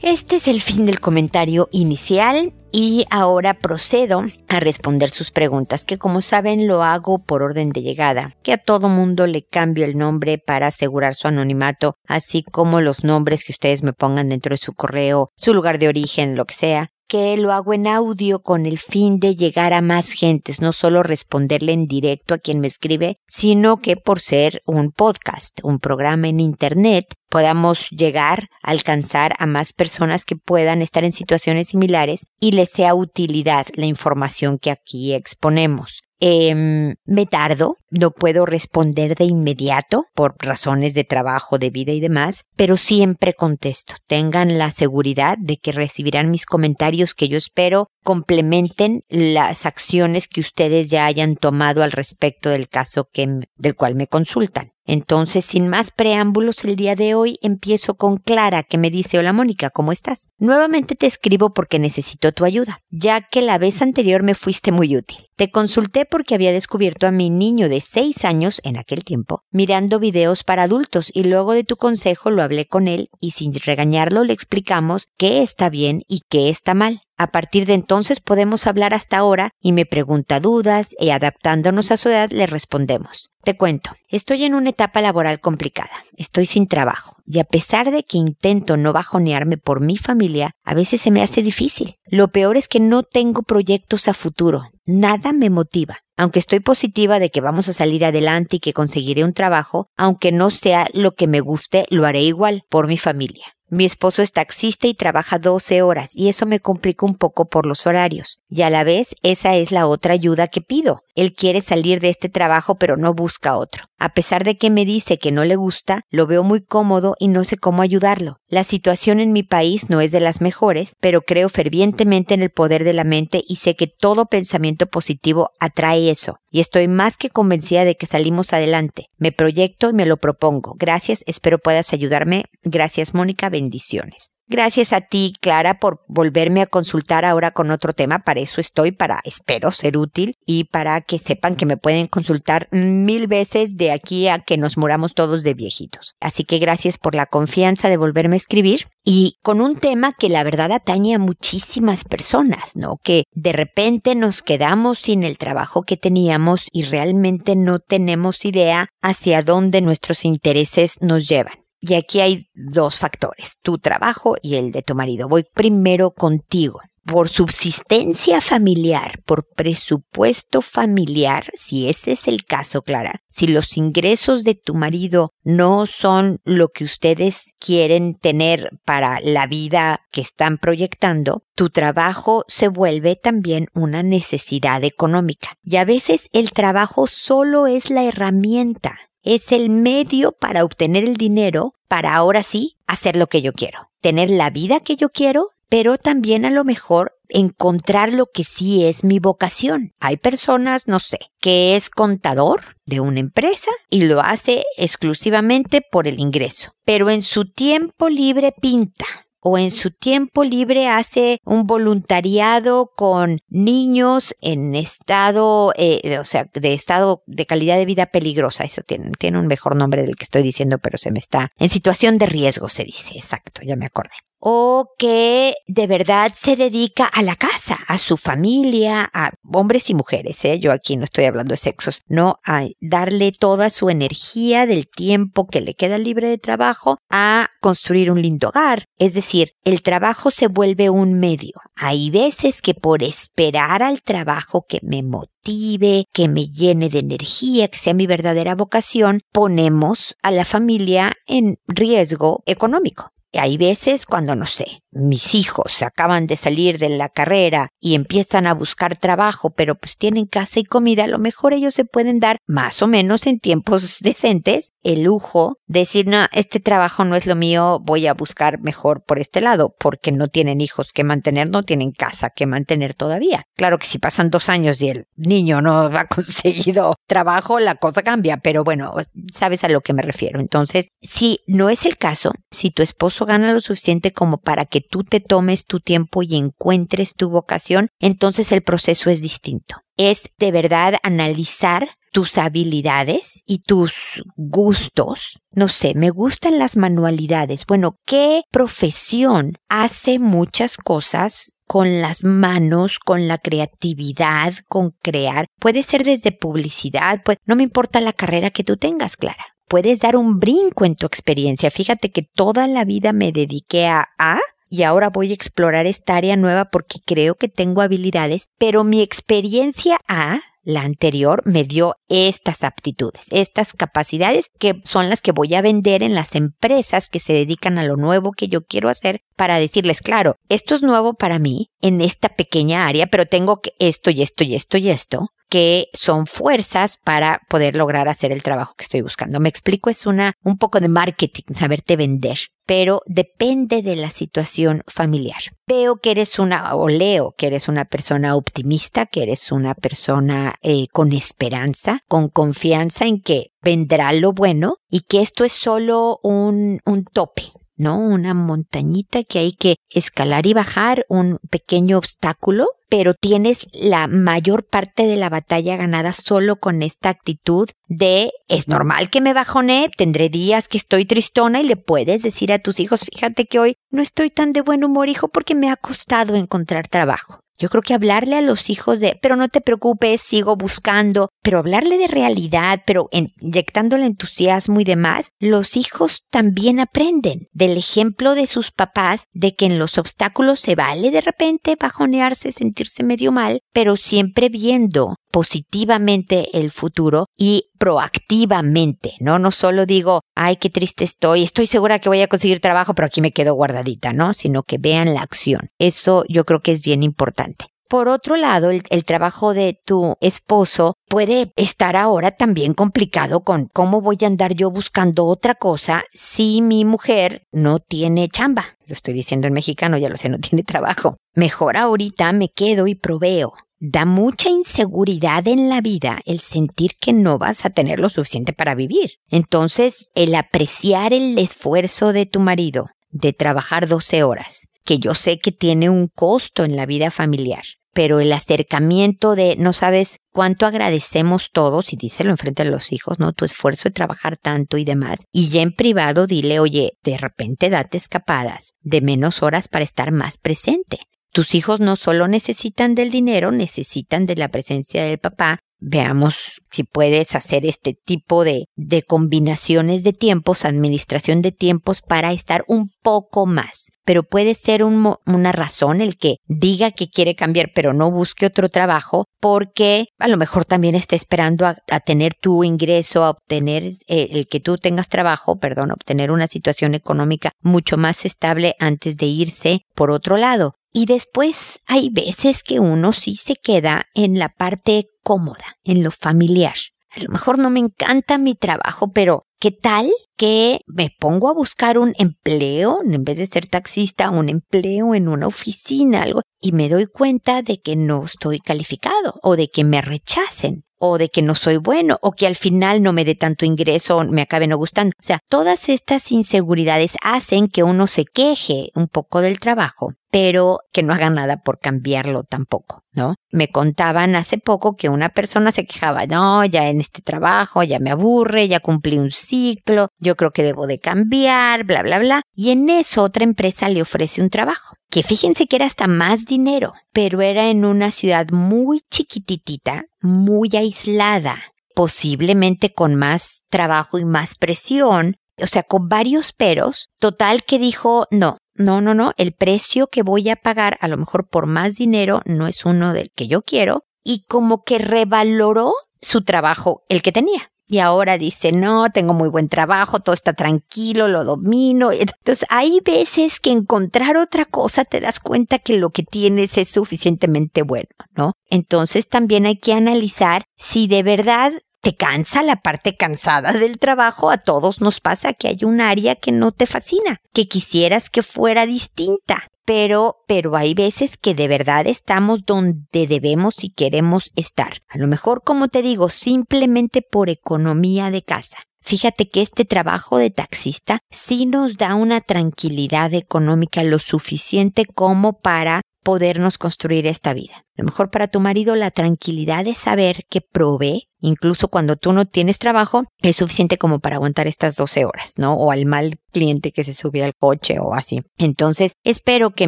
Este 0.01 0.37
es 0.37 0.47
el 0.47 0.61
fin 0.61 0.85
del 0.85 0.99
comentario 0.99 1.67
inicial 1.71 2.53
y 2.71 3.05
ahora 3.09 3.55
procedo 3.55 4.23
a 4.47 4.59
responder 4.59 5.09
sus 5.09 5.31
preguntas, 5.31 5.83
que 5.83 5.97
como 5.97 6.21
saben 6.21 6.67
lo 6.67 6.83
hago 6.83 7.19
por 7.19 7.41
orden 7.41 7.71
de 7.71 7.81
llegada, 7.81 8.35
que 8.43 8.53
a 8.53 8.57
todo 8.57 8.87
mundo 8.87 9.25
le 9.27 9.43
cambio 9.43 9.83
el 9.83 9.97
nombre 9.97 10.37
para 10.37 10.67
asegurar 10.67 11.15
su 11.15 11.27
anonimato, 11.27 11.97
así 12.07 12.43
como 12.43 12.79
los 12.81 13.03
nombres 13.03 13.43
que 13.43 13.51
ustedes 13.51 13.83
me 13.83 13.93
pongan 13.93 14.29
dentro 14.29 14.53
de 14.53 14.61
su 14.61 14.73
correo, 14.73 15.31
su 15.35 15.53
lugar 15.53 15.79
de 15.79 15.87
origen, 15.87 16.35
lo 16.35 16.45
que 16.45 16.55
sea, 16.55 16.91
que 17.07 17.37
lo 17.37 17.53
hago 17.53 17.73
en 17.73 17.87
audio 17.87 18.39
con 18.39 18.65
el 18.65 18.77
fin 18.77 19.19
de 19.19 19.35
llegar 19.35 19.73
a 19.73 19.81
más 19.81 20.11
gentes, 20.11 20.61
no 20.61 20.73
solo 20.73 21.03
responderle 21.03 21.73
en 21.73 21.87
directo 21.87 22.33
a 22.33 22.37
quien 22.37 22.59
me 22.59 22.67
escribe, 22.67 23.19
sino 23.27 23.77
que 23.77 23.95
por 23.95 24.19
ser 24.19 24.61
un 24.65 24.91
podcast, 24.91 25.59
un 25.63 25.79
programa 25.79 26.27
en 26.27 26.39
Internet, 26.39 27.05
podamos 27.29 27.89
llegar 27.89 28.49
a 28.61 28.71
alcanzar 28.71 29.33
a 29.39 29.45
más 29.45 29.73
personas 29.73 30.25
que 30.25 30.35
puedan 30.35 30.81
estar 30.81 31.03
en 31.03 31.11
situaciones 31.11 31.69
similares 31.69 32.27
y 32.39 32.51
les 32.51 32.71
sea 32.71 32.95
utilidad 32.95 33.67
la 33.73 33.85
información 33.85 34.59
que 34.59 34.71
aquí 34.71 35.13
exponemos. 35.13 36.01
Eh, 36.19 36.95
me 37.05 37.25
tardo, 37.27 37.77
no 37.89 38.11
puedo 38.11 38.45
responder 38.45 39.15
de 39.15 39.25
inmediato 39.25 40.05
por 40.13 40.35
razones 40.39 40.93
de 40.93 41.03
trabajo, 41.03 41.57
de 41.57 41.69
vida 41.69 41.91
y 41.91 41.99
demás, 41.99 42.45
pero 42.55 42.77
siempre 42.77 43.33
contesto. 43.33 43.95
Tengan 44.07 44.57
la 44.57 44.71
seguridad 44.71 45.37
de 45.39 45.57
que 45.57 45.71
recibirán 45.71 46.31
mis 46.31 46.45
comentarios 46.45 47.13
que 47.13 47.27
yo 47.27 47.37
espero 47.37 47.89
complementen 48.03 49.03
las 49.09 49.65
acciones 49.65 50.29
que 50.29 50.39
ustedes 50.39 50.89
ya 50.89 51.05
hayan 51.05 51.35
tomado 51.35 51.83
al 51.83 51.91
respecto 51.91 52.49
del 52.49 52.69
caso 52.69 53.09
que, 53.11 53.41
del 53.57 53.75
cual 53.75 53.95
me 53.95 54.07
consultan. 54.07 54.71
Entonces, 54.85 55.43
sin 55.43 55.67
más 55.67 55.91
preámbulos, 55.91 56.63
el 56.63 56.77
día 56.77 56.95
de 56.95 57.13
hoy 57.13 57.37
empiezo 57.41 57.95
con 57.95 58.15
Clara, 58.15 58.63
que 58.63 58.77
me 58.77 58.89
dice, 58.89 59.19
hola 59.19 59.33
Mónica, 59.33 59.69
¿cómo 59.69 59.91
estás? 59.91 60.29
Nuevamente 60.37 60.95
te 60.95 61.05
escribo 61.05 61.53
porque 61.53 61.77
necesito 61.77 62.31
tu 62.31 62.45
ayuda, 62.45 62.79
ya 62.89 63.19
que 63.19 63.41
la 63.41 63.57
vez 63.57 63.81
anterior 63.81 64.23
me 64.23 64.33
fuiste 64.33 64.71
muy 64.71 64.95
útil. 64.95 65.27
Te 65.35 65.51
consulté 65.51 66.05
porque 66.05 66.35
había 66.35 66.53
descubierto 66.53 67.05
a 67.05 67.11
mi 67.11 67.29
niño 67.29 67.67
de 67.67 67.76
6 67.81 68.25
años, 68.25 68.61
en 68.63 68.77
aquel 68.77 69.03
tiempo, 69.03 69.43
mirando 69.51 69.99
videos 69.99 70.43
para 70.43 70.63
adultos 70.63 71.11
y 71.13 71.23
luego 71.23 71.53
de 71.53 71.63
tu 71.63 71.77
consejo 71.77 72.29
lo 72.29 72.43
hablé 72.43 72.65
con 72.65 72.87
él 72.87 73.09
y 73.19 73.31
sin 73.31 73.53
regañarlo 73.53 74.23
le 74.23 74.33
explicamos 74.33 75.07
qué 75.17 75.41
está 75.41 75.69
bien 75.69 76.03
y 76.07 76.21
qué 76.29 76.49
está 76.49 76.73
mal. 76.73 77.06
A 77.19 77.27
partir 77.27 77.65
de 77.65 77.73
entonces 77.73 78.19
podemos 78.19 78.67
hablar 78.67 78.93
hasta 78.93 79.17
ahora 79.17 79.49
y 79.59 79.71
me 79.71 79.87
pregunta 79.87 80.39
dudas 80.39 80.95
y 80.99 81.09
adaptándonos 81.09 81.91
a 81.91 81.97
su 81.97 82.09
edad 82.09 82.29
le 82.29 82.45
respondemos. 82.45 83.31
Te 83.43 83.57
cuento, 83.57 83.91
estoy 84.07 84.43
en 84.43 84.53
una 84.53 84.69
etapa 84.69 85.01
laboral 85.01 85.39
complicada, 85.39 86.03
estoy 86.15 86.45
sin 86.45 86.67
trabajo 86.67 87.15
y 87.25 87.39
a 87.39 87.43
pesar 87.43 87.89
de 87.89 88.03
que 88.03 88.17
intento 88.17 88.77
no 88.77 88.93
bajonearme 88.93 89.57
por 89.57 89.81
mi 89.81 89.97
familia, 89.97 90.51
a 90.63 90.75
veces 90.75 91.01
se 91.01 91.09
me 91.09 91.23
hace 91.23 91.41
difícil. 91.41 91.95
Lo 92.05 92.27
peor 92.27 92.55
es 92.55 92.67
que 92.67 92.79
no 92.79 93.01
tengo 93.01 93.41
proyectos 93.41 94.07
a 94.07 94.13
futuro, 94.13 94.69
nada 94.85 95.33
me 95.33 95.49
motiva. 95.49 95.99
Aunque 96.17 96.39
estoy 96.39 96.59
positiva 96.59 97.19
de 97.19 97.29
que 97.31 97.41
vamos 97.41 97.67
a 97.67 97.73
salir 97.73 98.05
adelante 98.05 98.57
y 98.57 98.59
que 98.59 98.73
conseguiré 98.73 99.23
un 99.23 99.33
trabajo, 99.33 99.87
aunque 99.97 100.31
no 100.31 100.49
sea 100.51 100.87
lo 100.93 101.13
que 101.13 101.27
me 101.27 101.39
guste, 101.39 101.85
lo 101.89 102.05
haré 102.05 102.21
igual 102.21 102.63
por 102.69 102.87
mi 102.87 102.97
familia. 102.97 103.56
Mi 103.69 103.83
esposo 103.83 104.21
es 104.21 104.31
taxista 104.31 104.87
y 104.87 104.93
trabaja 104.93 105.39
12 105.39 105.81
horas 105.81 106.11
y 106.15 106.29
eso 106.29 106.45
me 106.45 106.61
complica 106.61 107.05
un 107.05 107.15
poco 107.15 107.49
por 107.49 107.65
los 107.65 107.85
horarios. 107.85 108.39
Y 108.47 108.61
a 108.61 108.69
la 108.69 108.85
vez 108.85 109.13
esa 109.23 109.55
es 109.55 109.73
la 109.73 109.87
otra 109.87 110.13
ayuda 110.13 110.47
que 110.47 110.61
pido. 110.61 111.03
Él 111.15 111.33
quiere 111.33 111.61
salir 111.61 111.99
de 111.99 112.07
este 112.09 112.29
trabajo 112.29 112.75
pero 112.75 112.95
no 112.95 113.13
busca 113.13 113.57
otro. 113.57 113.89
A 113.99 114.09
pesar 114.09 114.43
de 114.43 114.57
que 114.57 114.69
me 114.69 114.85
dice 114.85 115.17
que 115.17 115.31
no 115.31 115.43
le 115.43 115.55
gusta, 115.55 116.01
lo 116.09 116.27
veo 116.27 116.43
muy 116.43 116.61
cómodo 116.61 117.15
y 117.19 117.29
no 117.29 117.43
sé 117.43 117.57
cómo 117.57 117.81
ayudarlo. 117.81 118.37
La 118.47 118.63
situación 118.63 119.19
en 119.19 119.33
mi 119.33 119.41
país 119.43 119.89
no 119.89 120.01
es 120.01 120.11
de 120.11 120.19
las 120.19 120.39
mejores, 120.39 120.95
pero 120.99 121.21
creo 121.21 121.49
fervientemente 121.49 122.35
en 122.35 122.43
el 122.43 122.51
poder 122.51 122.83
de 122.83 122.93
la 122.93 123.03
mente 123.03 123.43
y 123.47 123.55
sé 123.55 123.75
que 123.75 123.87
todo 123.87 124.27
pensamiento 124.27 124.85
positivo 124.85 125.49
atrae 125.59 126.11
eso. 126.11 126.37
Y 126.51 126.59
estoy 126.59 126.87
más 126.87 127.17
que 127.17 127.29
convencida 127.29 127.85
de 127.85 127.95
que 127.95 128.05
salimos 128.05 128.53
adelante. 128.53 129.07
Me 129.17 129.31
proyecto 129.31 129.89
y 129.89 129.93
me 129.93 130.05
lo 130.05 130.17
propongo. 130.17 130.75
Gracias, 130.77 131.23
espero 131.25 131.57
puedas 131.57 131.91
ayudarme. 131.91 132.45
Gracias, 132.63 133.15
Mónica, 133.15 133.49
bendiciones. 133.49 134.36
Gracias 134.49 134.93
a 134.93 135.01
ti, 135.01 135.33
Clara, 135.41 135.77
por 135.77 136.05
volverme 136.07 136.61
a 136.61 136.67
consultar 136.67 137.25
ahora 137.25 137.51
con 137.51 137.69
otro 137.69 137.91
tema. 137.91 138.19
Para 138.19 138.39
eso 138.39 138.61
estoy, 138.61 138.93
para, 138.93 139.19
espero, 139.25 139.73
ser 139.73 139.97
útil 139.97 140.35
y 140.45 140.63
para 140.63 141.01
que 141.01 141.19
sepan 141.19 141.57
que 141.57 141.65
me 141.65 141.75
pueden 141.75 142.07
consultar 142.07 142.69
mil 142.71 143.27
veces 143.27 143.75
de 143.75 143.91
aquí 143.91 144.29
a 144.29 144.39
que 144.39 144.57
nos 144.57 144.77
muramos 144.77 145.15
todos 145.15 145.43
de 145.43 145.53
viejitos. 145.53 146.15
Así 146.21 146.45
que 146.45 146.59
gracias 146.59 146.97
por 146.97 147.13
la 147.13 147.25
confianza 147.25 147.89
de 147.89 147.97
volverme 147.97 148.37
a 148.37 148.37
escribir 148.37 148.87
y 149.03 149.37
con 149.43 149.59
un 149.59 149.75
tema 149.75 150.13
que 150.13 150.29
la 150.29 150.45
verdad 150.45 150.71
atañe 150.71 151.15
a 151.15 151.19
muchísimas 151.19 152.05
personas, 152.05 152.77
¿no? 152.77 153.01
Que 153.03 153.23
de 153.33 153.51
repente 153.51 154.15
nos 154.15 154.43
quedamos 154.43 154.99
sin 154.99 155.25
el 155.25 155.37
trabajo 155.37 155.83
que 155.83 155.97
teníamos 155.97 156.67
y 156.71 156.83
realmente 156.83 157.57
no 157.57 157.79
tenemos 157.79 158.45
idea 158.45 158.87
hacia 159.01 159.41
dónde 159.41 159.81
nuestros 159.81 160.23
intereses 160.23 161.01
nos 161.01 161.27
llevan. 161.27 161.66
Y 161.79 161.93
aquí 161.93 162.21
hay 162.21 162.39
dos 162.53 162.97
factores, 162.97 163.57
tu 163.61 163.77
trabajo 163.77 164.35
y 164.41 164.55
el 164.55 164.71
de 164.71 164.81
tu 164.81 164.95
marido. 164.95 165.27
Voy 165.27 165.45
primero 165.53 166.11
contigo. 166.11 166.79
Por 167.05 167.29
subsistencia 167.29 168.41
familiar, 168.41 169.21
por 169.23 169.47
presupuesto 169.55 170.61
familiar, 170.61 171.45
si 171.53 171.87
ese 171.87 172.11
es 172.11 172.27
el 172.27 172.43
caso, 172.43 172.81
Clara, 172.81 173.21
si 173.29 173.47
los 173.47 173.77
ingresos 173.77 174.43
de 174.43 174.55
tu 174.55 174.75
marido 174.75 175.31
no 175.41 175.85
son 175.85 176.41
lo 176.43 176.67
que 176.67 176.83
ustedes 176.83 177.53
quieren 177.59 178.15
tener 178.15 178.71
para 178.83 179.21
la 179.21 179.47
vida 179.47 180.01
que 180.11 180.19
están 180.19 180.57
proyectando, 180.57 181.43
tu 181.55 181.69
trabajo 181.69 182.43
se 182.49 182.67
vuelve 182.67 183.15
también 183.15 183.67
una 183.73 184.03
necesidad 184.03 184.83
económica. 184.83 185.55
Y 185.63 185.77
a 185.77 185.85
veces 185.85 186.27
el 186.33 186.51
trabajo 186.51 187.07
solo 187.07 187.67
es 187.67 187.89
la 187.89 188.03
herramienta 188.03 189.06
es 189.27 189.51
el 189.51 189.69
medio 189.69 190.31
para 190.31 190.63
obtener 190.63 191.03
el 191.03 191.15
dinero 191.15 191.73
para 191.87 192.15
ahora 192.15 192.43
sí 192.43 192.77
hacer 192.87 193.15
lo 193.17 193.27
que 193.27 193.41
yo 193.41 193.53
quiero, 193.53 193.89
tener 194.01 194.29
la 194.31 194.49
vida 194.49 194.79
que 194.79 194.95
yo 194.95 195.09
quiero, 195.09 195.49
pero 195.69 195.97
también 195.97 196.45
a 196.45 196.49
lo 196.49 196.63
mejor 196.63 197.13
encontrar 197.29 198.13
lo 198.13 198.27
que 198.27 198.45
sí 198.45 198.85
es 198.85 199.03
mi 199.03 199.19
vocación. 199.19 199.93
Hay 199.99 200.15
personas, 200.15 200.87
no 200.87 200.99
sé, 200.99 201.19
que 201.41 201.75
es 201.75 201.89
contador 201.89 202.77
de 202.85 203.01
una 203.01 203.19
empresa 203.19 203.71
y 203.89 204.05
lo 204.05 204.21
hace 204.21 204.63
exclusivamente 204.77 205.81
por 205.81 206.07
el 206.07 206.19
ingreso, 206.19 206.71
pero 206.85 207.09
en 207.09 207.21
su 207.21 207.51
tiempo 207.51 208.07
libre 208.07 208.53
pinta, 208.61 209.05
o 209.49 209.57
en 209.57 209.71
su 209.71 209.91
tiempo 209.91 210.43
libre 210.43 210.89
hace 210.89 211.39
un 211.45 211.65
voluntariado 211.65 212.91
con 212.97 213.39
niños 213.47 214.35
en 214.41 214.75
estado, 214.75 215.71
eh, 215.77 216.19
o 216.19 216.25
sea, 216.25 216.49
de 216.53 216.73
estado 216.73 217.23
de 217.27 217.45
calidad 217.45 217.77
de 217.77 217.85
vida 217.85 218.07
peligrosa. 218.07 218.65
Eso 218.65 218.81
tiene, 218.81 219.11
tiene 219.17 219.39
un 219.39 219.47
mejor 219.47 219.77
nombre 219.77 220.03
del 220.03 220.17
que 220.17 220.25
estoy 220.25 220.43
diciendo, 220.43 220.79
pero 220.79 220.97
se 220.97 221.11
me 221.11 221.19
está. 221.19 221.53
En 221.59 221.69
situación 221.69 222.17
de 222.17 222.25
riesgo 222.25 222.67
se 222.67 222.83
dice, 222.83 223.13
exacto, 223.15 223.61
ya 223.63 223.77
me 223.77 223.85
acordé 223.85 224.15
o 224.39 224.93
que 224.97 225.55
de 225.67 225.87
verdad 225.87 226.31
se 226.35 226.55
dedica 226.55 227.05
a 227.05 227.21
la 227.21 227.35
casa, 227.35 227.79
a 227.87 227.97
su 227.97 228.17
familia, 228.17 229.09
a 229.13 229.31
hombres 229.51 229.89
y 229.89 229.93
mujeres, 229.93 230.43
¿eh? 230.45 230.59
yo 230.59 230.71
aquí 230.71 230.97
no 230.97 231.05
estoy 231.05 231.25
hablando 231.25 231.51
de 231.51 231.57
sexos, 231.57 232.01
no, 232.07 232.39
a 232.45 232.67
darle 232.79 233.31
toda 233.31 233.69
su 233.69 233.89
energía 233.89 234.65
del 234.65 234.87
tiempo 234.87 235.47
que 235.47 235.61
le 235.61 235.75
queda 235.75 235.97
libre 235.97 236.29
de 236.29 236.37
trabajo 236.37 236.99
a 237.09 237.49
construir 237.61 238.11
un 238.11 238.21
lindo 238.21 238.49
hogar. 238.49 238.85
Es 238.97 239.13
decir, 239.13 239.53
el 239.63 239.81
trabajo 239.81 240.31
se 240.31 240.47
vuelve 240.47 240.89
un 240.89 241.19
medio. 241.19 241.59
Hay 241.75 242.09
veces 242.09 242.61
que 242.61 242.73
por 242.73 243.03
esperar 243.03 243.83
al 243.83 244.01
trabajo 244.01 244.65
que 244.67 244.79
me 244.83 245.03
motive, 245.03 246.05
que 246.13 246.27
me 246.27 246.47
llene 246.47 246.89
de 246.89 246.99
energía, 246.99 247.67
que 247.67 247.77
sea 247.77 247.93
mi 247.93 248.07
verdadera 248.07 248.55
vocación, 248.55 249.21
ponemos 249.31 250.15
a 250.21 250.31
la 250.31 250.45
familia 250.45 251.13
en 251.27 251.59
riesgo 251.67 252.43
económico. 252.45 253.11
Hay 253.33 253.57
veces 253.57 254.05
cuando, 254.05 254.35
no 254.35 254.45
sé, 254.45 254.81
mis 254.91 255.35
hijos 255.35 255.81
acaban 255.83 256.27
de 256.27 256.37
salir 256.37 256.79
de 256.79 256.89
la 256.89 257.09
carrera 257.09 257.69
y 257.79 257.95
empiezan 257.95 258.47
a 258.47 258.53
buscar 258.53 258.97
trabajo, 258.97 259.51
pero 259.51 259.75
pues 259.75 259.97
tienen 259.97 260.25
casa 260.25 260.59
y 260.59 260.63
comida, 260.63 261.03
a 261.03 261.07
lo 261.07 261.19
mejor 261.19 261.53
ellos 261.53 261.73
se 261.73 261.85
pueden 261.85 262.19
dar 262.19 262.37
más 262.47 262.81
o 262.81 262.87
menos 262.87 263.27
en 263.27 263.39
tiempos 263.39 263.99
decentes 264.01 264.71
el 264.83 265.03
lujo 265.03 265.57
de 265.67 265.81
decir, 265.81 266.07
no, 266.07 266.25
este 266.31 266.59
trabajo 266.59 267.05
no 267.05 267.15
es 267.15 267.25
lo 267.25 267.35
mío, 267.35 267.79
voy 267.83 268.07
a 268.07 268.13
buscar 268.13 268.61
mejor 268.61 269.03
por 269.03 269.19
este 269.19 269.41
lado, 269.41 269.75
porque 269.77 270.11
no 270.11 270.29
tienen 270.29 270.61
hijos 270.61 270.93
que 270.93 271.03
mantener, 271.03 271.49
no 271.49 271.63
tienen 271.63 271.91
casa 271.91 272.29
que 272.29 272.45
mantener 272.45 272.93
todavía. 272.93 273.43
Claro 273.55 273.77
que 273.77 273.87
si 273.87 273.99
pasan 273.99 274.29
dos 274.29 274.49
años 274.49 274.81
y 274.81 274.89
el 274.89 275.07
niño 275.15 275.61
no 275.61 275.81
ha 275.93 276.05
conseguido 276.05 276.95
trabajo, 277.07 277.59
la 277.59 277.75
cosa 277.75 278.03
cambia, 278.03 278.37
pero 278.37 278.63
bueno, 278.63 278.93
sabes 279.33 279.63
a 279.63 279.69
lo 279.69 279.81
que 279.81 279.93
me 279.93 280.01
refiero. 280.01 280.39
Entonces, 280.39 280.89
si 281.01 281.41
no 281.47 281.69
es 281.69 281.85
el 281.85 281.97
caso, 281.97 282.31
si 282.51 282.71
tu 282.71 282.81
esposo 282.81 283.16
gana 283.25 283.53
lo 283.53 283.61
suficiente 283.61 284.11
como 284.11 284.37
para 284.37 284.65
que 284.65 284.81
tú 284.81 285.03
te 285.03 285.19
tomes 285.19 285.65
tu 285.65 285.79
tiempo 285.79 286.23
y 286.23 286.35
encuentres 286.35 287.15
tu 287.15 287.29
vocación, 287.29 287.89
entonces 287.99 288.51
el 288.51 288.61
proceso 288.61 289.09
es 289.09 289.21
distinto. 289.21 289.77
Es 289.97 290.29
de 290.37 290.51
verdad 290.51 290.95
analizar 291.03 291.89
tus 292.11 292.37
habilidades 292.37 293.43
y 293.45 293.59
tus 293.59 294.23
gustos. 294.35 295.39
No 295.51 295.67
sé, 295.67 295.93
me 295.95 296.09
gustan 296.09 296.57
las 296.57 296.77
manualidades. 296.77 297.65
Bueno, 297.67 297.97
¿qué 298.05 298.41
profesión 298.51 299.57
hace 299.69 300.19
muchas 300.19 300.77
cosas 300.77 301.57
con 301.67 302.01
las 302.01 302.23
manos, 302.23 302.99
con 302.99 303.27
la 303.27 303.37
creatividad, 303.37 304.55
con 304.67 304.91
crear? 305.01 305.47
Puede 305.59 305.83
ser 305.83 306.03
desde 306.03 306.31
publicidad, 306.31 307.21
pues 307.23 307.37
no 307.45 307.55
me 307.55 307.63
importa 307.63 308.01
la 308.01 308.13
carrera 308.13 308.49
que 308.49 308.63
tú 308.63 308.77
tengas, 308.77 309.17
Clara. 309.17 309.56
Puedes 309.67 309.99
dar 309.99 310.15
un 310.15 310.39
brinco 310.39 310.85
en 310.85 310.95
tu 310.95 311.05
experiencia. 311.05 311.71
Fíjate 311.71 312.11
que 312.11 312.21
toda 312.21 312.67
la 312.67 312.85
vida 312.85 313.11
me 313.13 313.31
dediqué 313.31 313.85
a 313.87 314.07
A 314.17 314.39
y 314.69 314.83
ahora 314.83 315.09
voy 315.09 315.31
a 315.31 315.33
explorar 315.33 315.85
esta 315.85 316.15
área 316.15 316.35
nueva 316.35 316.65
porque 316.65 316.99
creo 317.05 317.35
que 317.35 317.47
tengo 317.47 317.81
habilidades, 317.81 318.47
pero 318.57 318.83
mi 318.83 319.01
experiencia 319.01 319.99
A 320.07 320.39
la 320.63 320.81
anterior 320.81 321.43
me 321.45 321.63
dio 321.63 321.95
estas 322.09 322.65
aptitudes, 322.65 323.27
estas 323.31 323.71
capacidades 323.71 324.49
que 324.59 324.81
son 324.83 325.09
las 325.09 325.21
que 325.21 325.31
voy 325.31 325.55
a 325.55 325.61
vender 325.61 326.03
en 326.03 326.13
las 326.13 326.35
empresas 326.35 327.07
que 327.07 327.21
se 327.21 327.31
dedican 327.31 327.77
a 327.77 327.85
lo 327.85 327.95
nuevo 327.95 328.33
que 328.33 328.49
yo 328.49 328.65
quiero 328.65 328.89
hacer 328.89 329.21
para 329.37 329.59
decirles, 329.59 330.01
claro, 330.01 330.35
esto 330.49 330.75
es 330.75 330.81
nuevo 330.81 331.13
para 331.13 331.39
mí 331.39 331.69
en 331.81 332.01
esta 332.01 332.27
pequeña 332.27 332.85
área, 332.85 333.07
pero 333.07 333.25
tengo 333.25 333.61
que 333.61 333.71
esto 333.79 334.09
y 334.09 334.21
esto 334.21 334.43
y 334.43 334.55
esto 334.55 334.77
y 334.77 334.89
esto 334.89 335.29
que 335.49 335.87
son 335.93 336.27
fuerzas 336.27 336.97
para 336.97 337.41
poder 337.49 337.75
lograr 337.75 338.07
hacer 338.09 338.31
el 338.31 338.43
trabajo 338.43 338.73
que 338.77 338.83
estoy 338.83 339.01
buscando. 339.01 339.39
Me 339.39 339.49
explico, 339.49 339.89
es 339.89 340.05
una, 340.05 340.33
un 340.43 340.57
poco 340.57 340.79
de 340.79 340.89
marketing, 340.89 341.53
saberte 341.53 341.95
vender, 341.95 342.37
pero 342.65 343.01
depende 343.05 343.81
de 343.81 343.95
la 343.95 344.09
situación 344.09 344.83
familiar. 344.87 345.41
Veo 345.67 345.97
que 345.97 346.11
eres 346.11 346.37
una, 346.39 346.75
o 346.75 346.89
leo 346.89 347.33
que 347.37 347.47
eres 347.47 347.67
una 347.67 347.85
persona 347.85 348.35
optimista, 348.35 349.05
que 349.05 349.23
eres 349.23 349.51
una 349.51 349.73
persona 349.73 350.55
eh, 350.61 350.87
con 350.91 351.13
esperanza, 351.13 352.01
con 352.07 352.29
confianza 352.29 353.05
en 353.05 353.21
que 353.21 353.51
vendrá 353.61 354.11
lo 354.11 354.33
bueno 354.33 354.77
y 354.89 355.01
que 355.01 355.21
esto 355.21 355.43
es 355.43 355.53
solo 355.53 356.19
un, 356.23 356.79
un 356.85 357.05
tope, 357.05 357.51
¿no? 357.75 357.97
Una 357.97 358.33
montañita 358.33 359.23
que 359.23 359.39
hay 359.39 359.53
que 359.53 359.75
escalar 359.89 360.45
y 360.45 360.53
bajar, 360.53 361.05
un 361.09 361.39
pequeño 361.49 361.97
obstáculo, 361.97 362.67
pero 362.89 363.13
tienes 363.13 363.67
la 363.73 364.07
mayor 364.07 364.65
parte 364.65 365.07
de 365.07 365.15
la 365.15 365.29
batalla 365.29 365.75
ganada 365.75 366.13
solo 366.13 366.57
con 366.57 366.83
esta 366.83 367.09
actitud 367.09 367.69
de 367.87 368.31
es 368.47 368.67
normal 368.67 369.09
que 369.09 369.21
me 369.21 369.33
bajone, 369.33 369.89
tendré 369.97 370.29
días 370.29 370.67
que 370.67 370.77
estoy 370.77 371.05
tristona 371.05 371.61
y 371.61 371.65
le 371.65 371.77
puedes 371.77 372.23
decir 372.23 372.51
a 372.51 372.59
tus 372.59 372.79
hijos, 372.79 373.01
fíjate 373.01 373.45
que 373.45 373.59
hoy 373.59 373.75
no 373.89 374.01
estoy 374.01 374.29
tan 374.29 374.53
de 374.53 374.61
buen 374.61 374.83
humor, 374.83 375.09
hijo, 375.09 375.27
porque 375.27 375.55
me 375.55 375.69
ha 375.69 375.75
costado 375.75 376.35
encontrar 376.35 376.87
trabajo. 376.87 377.41
Yo 377.59 377.69
creo 377.69 377.81
que 377.81 377.93
hablarle 377.93 378.35
a 378.35 378.41
los 378.41 378.69
hijos 378.69 378.99
de, 378.99 379.17
pero 379.21 379.35
no 379.35 379.47
te 379.47 379.61
preocupes, 379.61 380.21
sigo 380.21 380.55
buscando, 380.55 381.29
pero 381.41 381.59
hablarle 381.59 381.97
de 381.97 382.07
realidad, 382.07 382.83
pero 382.85 383.09
inyectándole 383.11 384.05
entusiasmo 384.05 384.79
y 384.79 384.83
demás, 384.83 385.31
los 385.39 385.75
hijos 385.75 386.25
también 386.29 386.79
aprenden 386.79 387.47
del 387.53 387.77
ejemplo 387.77 388.35
de 388.35 388.45
sus 388.45 388.71
papás 388.71 389.25
de 389.33 389.55
que 389.55 389.65
en 389.65 389.79
los 389.79 389.97
obstáculos 389.97 390.59
se 390.59 390.75
vale 390.75 391.09
de 391.09 391.21
repente 391.21 391.75
bajonearse, 391.79 392.51
sentirse 392.51 393.03
medio 393.03 393.31
mal, 393.31 393.61
pero 393.73 393.97
siempre 393.97 394.49
viendo 394.49 395.15
positivamente 395.37 396.57
el 396.57 396.71
futuro 396.71 397.27
y 397.37 397.69
proactivamente, 397.77 399.13
¿no? 399.19 399.37
No 399.37 399.51
solo 399.51 399.85
digo, 399.85 400.21
ay, 400.35 400.55
qué 400.55 400.71
triste 400.71 401.03
estoy, 401.03 401.43
estoy 401.43 401.67
segura 401.67 401.99
que 401.99 402.09
voy 402.09 402.21
a 402.21 402.27
conseguir 402.27 402.59
trabajo, 402.59 402.95
pero 402.95 403.05
aquí 403.05 403.21
me 403.21 403.31
quedo 403.31 403.53
guardadita, 403.53 404.13
¿no? 404.13 404.33
Sino 404.33 404.63
que 404.63 404.79
vean 404.79 405.13
la 405.13 405.21
acción. 405.21 405.69
Eso 405.77 406.23
yo 406.27 406.43
creo 406.43 406.61
que 406.61 406.71
es 406.71 406.81
bien 406.81 407.03
importante. 407.03 407.65
Por 407.87 408.07
otro 408.07 408.35
lado, 408.35 408.71
el, 408.71 408.81
el, 408.89 409.05
trabajo 409.05 409.53
de 409.53 409.79
tu 409.85 410.15
esposo 410.21 410.95
puede 411.07 411.53
estar 411.55 411.95
ahora 411.95 412.31
también 412.31 412.73
complicado 412.73 413.43
con 413.43 413.67
cómo 413.71 414.01
voy 414.01 414.17
a 414.23 414.27
andar 414.27 414.55
yo 414.55 414.71
buscando 414.71 415.27
otra 415.27 415.53
cosa 415.53 416.03
si 416.13 416.63
mi 416.63 416.83
mujer 416.83 417.43
no 417.51 417.77
tiene 417.77 418.27
chamba. 418.27 418.75
Lo 418.87 418.93
estoy 418.93 419.13
diciendo 419.13 419.45
en 419.47 419.53
mexicano, 419.53 419.99
ya 419.99 420.09
lo 420.09 420.17
sé, 420.17 420.29
no 420.29 420.39
tiene 420.39 420.63
trabajo. 420.63 421.17
Mejor 421.35 421.77
ahorita 421.77 422.33
me 422.33 422.49
quedo 422.49 422.87
y 422.87 422.95
proveo. 422.95 423.53
Da 423.79 424.05
mucha 424.05 424.49
inseguridad 424.49 425.47
en 425.47 425.69
la 425.69 425.81
vida 425.81 426.19
el 426.25 426.39
sentir 426.39 426.93
que 426.99 427.13
no 427.13 427.37
vas 427.37 427.63
a 427.63 427.69
tener 427.69 427.99
lo 427.99 428.09
suficiente 428.09 428.51
para 428.51 428.73
vivir. 428.73 429.19
Entonces, 429.29 430.07
el 430.15 430.33
apreciar 430.33 431.13
el 431.13 431.37
esfuerzo 431.37 432.11
de 432.11 432.25
tu 432.25 432.39
marido 432.39 432.87
de 433.11 433.33
trabajar 433.33 433.87
12 433.87 434.23
horas, 434.23 434.67
que 434.83 434.97
yo 434.97 435.13
sé 435.13 435.37
que 435.37 435.51
tiene 435.51 435.91
un 435.91 436.07
costo 436.07 436.63
en 436.63 436.75
la 436.75 436.87
vida 436.87 437.11
familiar, 437.11 437.63
pero 437.93 438.19
el 438.19 438.33
acercamiento 438.33 439.35
de 439.35 439.55
no 439.57 439.73
sabes 439.73 440.17
cuánto 440.31 440.65
agradecemos 440.65 441.51
todos, 441.51 441.93
y 441.93 441.97
díselo 441.97 442.31
enfrente 442.31 442.63
de 442.63 442.71
los 442.71 442.91
hijos, 442.91 443.19
¿no? 443.19 443.33
Tu 443.33 443.45
esfuerzo 443.45 443.89
de 443.89 443.93
trabajar 443.93 444.37
tanto 444.37 444.77
y 444.77 444.85
demás. 444.85 445.23
Y 445.31 445.49
ya 445.49 445.61
en 445.61 445.71
privado 445.71 446.25
dile, 446.25 446.59
oye, 446.59 446.93
de 447.03 447.17
repente 447.17 447.69
date 447.69 447.97
escapadas 447.97 448.73
de 448.81 449.01
menos 449.01 449.43
horas 449.43 449.67
para 449.67 449.83
estar 449.85 450.11
más 450.11 450.37
presente. 450.37 450.99
Tus 451.37 451.53
hijos 451.53 451.79
no 451.79 451.97
solo 451.97 452.27
necesitan 452.27 452.95
del 452.95 453.11
dinero, 453.11 453.51
necesitan 453.51 454.25
de 454.25 454.35
la 454.35 454.47
presencia 454.47 455.03
del 455.03 455.19
papá. 455.19 455.59
Veamos 455.77 456.63
si 456.71 456.81
puedes 456.81 457.35
hacer 457.35 457.63
este 457.63 457.93
tipo 457.93 458.43
de, 458.43 458.65
de 458.75 459.03
combinaciones 459.03 460.03
de 460.03 460.13
tiempos, 460.13 460.65
administración 460.65 461.43
de 461.43 461.51
tiempos 461.51 462.01
para 462.01 462.31
estar 462.31 462.65
un 462.67 462.89
poco 463.03 463.45
más. 463.45 463.89
Pero 464.07 464.23
puede 464.23 464.53
ser 464.53 464.85
una 464.85 465.51
razón 465.51 465.99
el 465.99 466.15
que 466.15 466.37
diga 466.47 466.91
que 466.91 467.09
quiere 467.09 467.35
cambiar 467.35 467.71
pero 467.75 467.91
no 467.91 468.09
busque 468.09 468.45
otro 468.45 468.69
trabajo 468.69 469.25
porque 469.41 470.05
a 470.17 470.29
lo 470.29 470.37
mejor 470.37 470.63
también 470.63 470.95
está 470.95 471.17
esperando 471.17 471.65
a, 471.65 471.75
tener 471.99 472.33
tu 472.33 472.63
ingreso, 472.63 473.25
a 473.25 473.31
obtener 473.31 473.83
eh, 473.83 474.29
el 474.31 474.47
que 474.47 474.61
tú 474.61 474.77
tengas 474.77 475.09
trabajo, 475.09 475.59
perdón, 475.59 475.91
obtener 475.91 476.31
una 476.31 476.47
situación 476.47 476.95
económica 476.95 477.51
mucho 477.59 477.97
más 477.97 478.23
estable 478.23 478.75
antes 478.79 479.17
de 479.17 479.25
irse 479.25 479.81
por 479.93 480.09
otro 480.09 480.37
lado. 480.37 480.75
Y 480.93 481.05
después 481.05 481.79
hay 481.85 482.09
veces 482.09 482.63
que 482.63 482.79
uno 482.79 483.11
sí 483.11 483.35
se 483.35 483.55
queda 483.55 484.05
en 484.15 484.39
la 484.39 484.47
parte 484.47 485.07
cómoda, 485.21 485.75
en 485.83 486.01
lo 486.01 486.11
familiar. 486.11 486.75
A 487.17 487.23
lo 487.23 487.29
mejor 487.31 487.57
no 487.57 487.71
me 487.71 487.79
encanta 487.79 488.37
mi 488.37 488.53
trabajo, 488.53 489.11
pero 489.11 489.47
¿qué 489.59 489.71
tal 489.71 490.11
que 490.35 490.81
me 490.85 491.09
pongo 491.19 491.49
a 491.49 491.53
buscar 491.53 491.97
un 491.97 492.13
empleo, 492.19 492.99
en 493.03 493.23
vez 493.23 493.39
de 493.39 493.47
ser 493.47 493.65
taxista, 493.65 494.29
un 494.29 494.49
empleo 494.49 495.15
en 495.15 495.27
una 495.27 495.47
oficina, 495.47 496.21
algo, 496.21 496.41
y 496.61 496.73
me 496.73 496.89
doy 496.89 497.07
cuenta 497.07 497.63
de 497.63 497.81
que 497.81 497.95
no 497.95 498.23
estoy 498.23 498.59
calificado 498.59 499.39
o 499.41 499.55
de 499.55 499.69
que 499.69 499.83
me 499.83 500.01
rechacen? 500.01 500.83
o 500.99 501.19
de 501.19 501.29
que 501.29 501.43
no 501.43 501.53
soy 501.53 501.77
bueno 501.77 502.17
o 502.23 502.31
que 502.31 502.47
al 502.47 502.55
final 502.55 503.03
no 503.03 503.13
me 503.13 503.23
dé 503.23 503.35
tanto 503.35 503.65
ingreso 503.65 504.23
me 504.25 504.41
acabe 504.41 504.65
no 504.65 504.77
gustando. 504.77 505.13
O 505.19 505.23
sea, 505.23 505.39
todas 505.47 505.89
estas 505.89 506.31
inseguridades 506.31 507.17
hacen 507.21 507.67
que 507.67 507.83
uno 507.83 508.07
se 508.07 508.25
queje 508.25 508.89
un 508.95 509.07
poco 509.07 509.41
del 509.41 509.59
trabajo, 509.59 510.13
pero 510.39 510.81
que 510.91 511.01
no 511.01 511.15
haga 511.15 511.31
nada 511.31 511.63
por 511.63 511.79
cambiarlo 511.79 512.43
tampoco, 512.43 513.01
¿no? 513.11 513.33
Me 513.49 513.69
contaban 513.69 514.35
hace 514.35 514.59
poco 514.59 514.95
que 514.95 515.09
una 515.09 515.29
persona 515.29 515.71
se 515.71 515.87
quejaba, 515.87 516.27
no, 516.27 516.63
ya 516.63 516.89
en 516.89 517.01
este 517.01 517.23
trabajo 517.23 517.81
ya 517.81 517.97
me 517.97 518.11
aburre, 518.11 518.67
ya 518.67 518.79
cumplí 518.79 519.17
un 519.17 519.31
ciclo, 519.31 520.09
yo 520.19 520.35
creo 520.35 520.51
que 520.51 520.61
debo 520.61 520.85
de 520.85 520.99
cambiar, 520.99 521.85
bla, 521.85 522.03
bla, 522.03 522.19
bla. 522.19 522.41
Y 522.53 522.69
en 522.69 522.87
eso 522.87 523.23
otra 523.23 523.45
empresa 523.45 523.89
le 523.89 524.03
ofrece 524.03 524.39
un 524.39 524.51
trabajo 524.51 524.95
que 525.09 525.23
fíjense 525.23 525.65
que 525.65 525.77
era 525.77 525.87
hasta 525.87 526.05
más 526.05 526.45
dinero, 526.45 526.93
pero 527.13 527.41
era 527.41 527.71
en 527.71 527.83
una 527.83 528.11
ciudad 528.11 528.45
muy 528.51 529.01
chiquititita, 529.09 530.03
muy 530.21 530.69
aislada, 530.75 531.63
posiblemente 531.95 532.93
con 532.93 533.15
más 533.15 533.63
trabajo 533.71 534.19
y 534.19 534.25
más 534.25 534.53
presión, 534.53 535.37
o 535.59 535.65
sea, 535.65 535.81
con 535.81 536.07
varios 536.07 536.53
peros, 536.53 537.09
total 537.17 537.63
que 537.63 537.79
dijo, 537.79 538.27
no, 538.29 538.57
no, 538.77 539.01
no, 539.01 539.13
no, 539.13 539.33
el 539.37 539.53
precio 539.53 540.07
que 540.07 540.23
voy 540.23 540.49
a 540.49 540.55
pagar 540.55 540.97
a 541.01 541.07
lo 541.07 541.17
mejor 541.17 541.47
por 541.49 541.65
más 541.65 541.95
dinero 541.95 542.41
no 542.45 542.67
es 542.67 542.85
uno 542.85 543.13
del 543.13 543.31
que 543.35 543.47
yo 543.47 543.61
quiero, 543.61 544.03
y 544.23 544.43
como 544.47 544.83
que 544.83 544.97
revaloró 544.97 545.93
su 546.21 546.43
trabajo, 546.43 547.03
el 547.09 547.21
que 547.21 547.31
tenía. 547.31 547.71
y 547.89 547.99
ahora 547.99 548.37
dice, 548.37 548.73
no, 548.73 549.09
tengo 549.11 549.33
muy 549.33 549.47
buen 549.47 549.69
trabajo, 549.69 550.19
todo 550.19 550.33
está 550.33 550.51
tranquilo, 550.51 551.29
lo 551.29 551.45
domino. 551.45 552.11
Entonces 552.11 552.65
hay 552.69 552.99
veces 552.99 553.61
que 553.61 553.71
encontrar 553.71 554.35
otra 554.35 554.65
cosa 554.65 555.05
te 555.05 555.21
das 555.21 555.39
cuenta 555.39 555.79
que 555.79 555.93
lo 555.93 556.09
que 556.09 556.23
tienes 556.23 556.77
es 556.77 556.89
suficientemente 556.89 557.83
bueno, 557.83 558.09
¿no? 558.35 558.51
Entonces 558.69 559.29
también 559.29 559.65
hay 559.65 559.77
que 559.77 559.93
analizar 559.93 560.65
si 560.75 561.07
de 561.07 561.23
verdad 561.23 561.71
te 562.01 562.15
cansa 562.15 562.63
la 562.63 562.77
parte 562.77 563.15
cansada 563.15 563.73
del 563.73 563.97
trabajo. 563.97 564.49
A 564.49 564.57
todos 564.57 565.01
nos 565.01 565.19
pasa 565.19 565.53
que 565.53 565.67
hay 565.67 565.79
un 565.83 566.01
área 566.01 566.35
que 566.35 566.51
no 566.51 566.71
te 566.71 566.87
fascina, 566.87 567.41
que 567.53 567.67
quisieras 567.67 568.29
que 568.29 568.43
fuera 568.43 568.85
distinta. 568.85 569.67
Pero, 569.85 570.43
pero 570.47 570.75
hay 570.75 570.93
veces 570.93 571.37
que 571.37 571.53
de 571.53 571.69
verdad 571.69 572.07
estamos 572.07 572.65
donde 572.65 573.25
debemos 573.25 573.83
y 573.85 573.89
queremos 573.89 574.51
estar. 574.55 575.01
A 575.07 575.17
lo 575.17 575.27
mejor, 575.27 575.63
como 575.63 575.87
te 575.87 576.01
digo, 576.01 576.27
simplemente 576.27 577.21
por 577.21 577.49
economía 577.49 578.29
de 578.29 578.43
casa. 578.43 578.79
Fíjate 579.07 579.49
que 579.49 579.61
este 579.61 579.85
trabajo 579.85 580.37
de 580.37 580.49
taxista 580.49 581.19
sí 581.31 581.65
nos 581.65 581.95
da 581.95 582.15
una 582.15 582.41
tranquilidad 582.41 583.33
económica 583.33 584.03
lo 584.03 584.19
suficiente 584.19 585.05
como 585.05 585.61
para 585.61 586.01
podernos 586.23 586.77
construir 586.77 587.25
esta 587.25 587.53
vida. 587.53 587.85
A 587.97 588.01
lo 588.01 588.03
mejor 588.03 588.29
para 588.29 588.49
tu 588.49 588.59
marido 588.59 588.97
la 588.97 589.11
tranquilidad 589.11 589.85
de 589.85 589.95
saber 589.95 590.43
que 590.49 590.59
provee, 590.59 591.26
incluso 591.39 591.87
cuando 591.87 592.15
tú 592.15 592.33
no 592.33 592.45
tienes 592.45 592.79
trabajo, 592.79 593.25
es 593.41 593.57
suficiente 593.57 593.97
como 593.97 594.19
para 594.19 594.37
aguantar 594.37 594.67
estas 594.67 594.95
12 594.95 595.25
horas, 595.25 595.53
¿no? 595.57 595.73
O 595.73 595.91
al 595.91 596.05
mal 596.05 596.39
cliente 596.51 596.91
que 596.91 597.03
se 597.03 597.13
sube 597.13 597.43
al 597.43 597.53
coche 597.55 597.99
o 597.99 598.13
así. 598.13 598.41
Entonces, 598.57 599.13
espero 599.23 599.71
que 599.71 599.87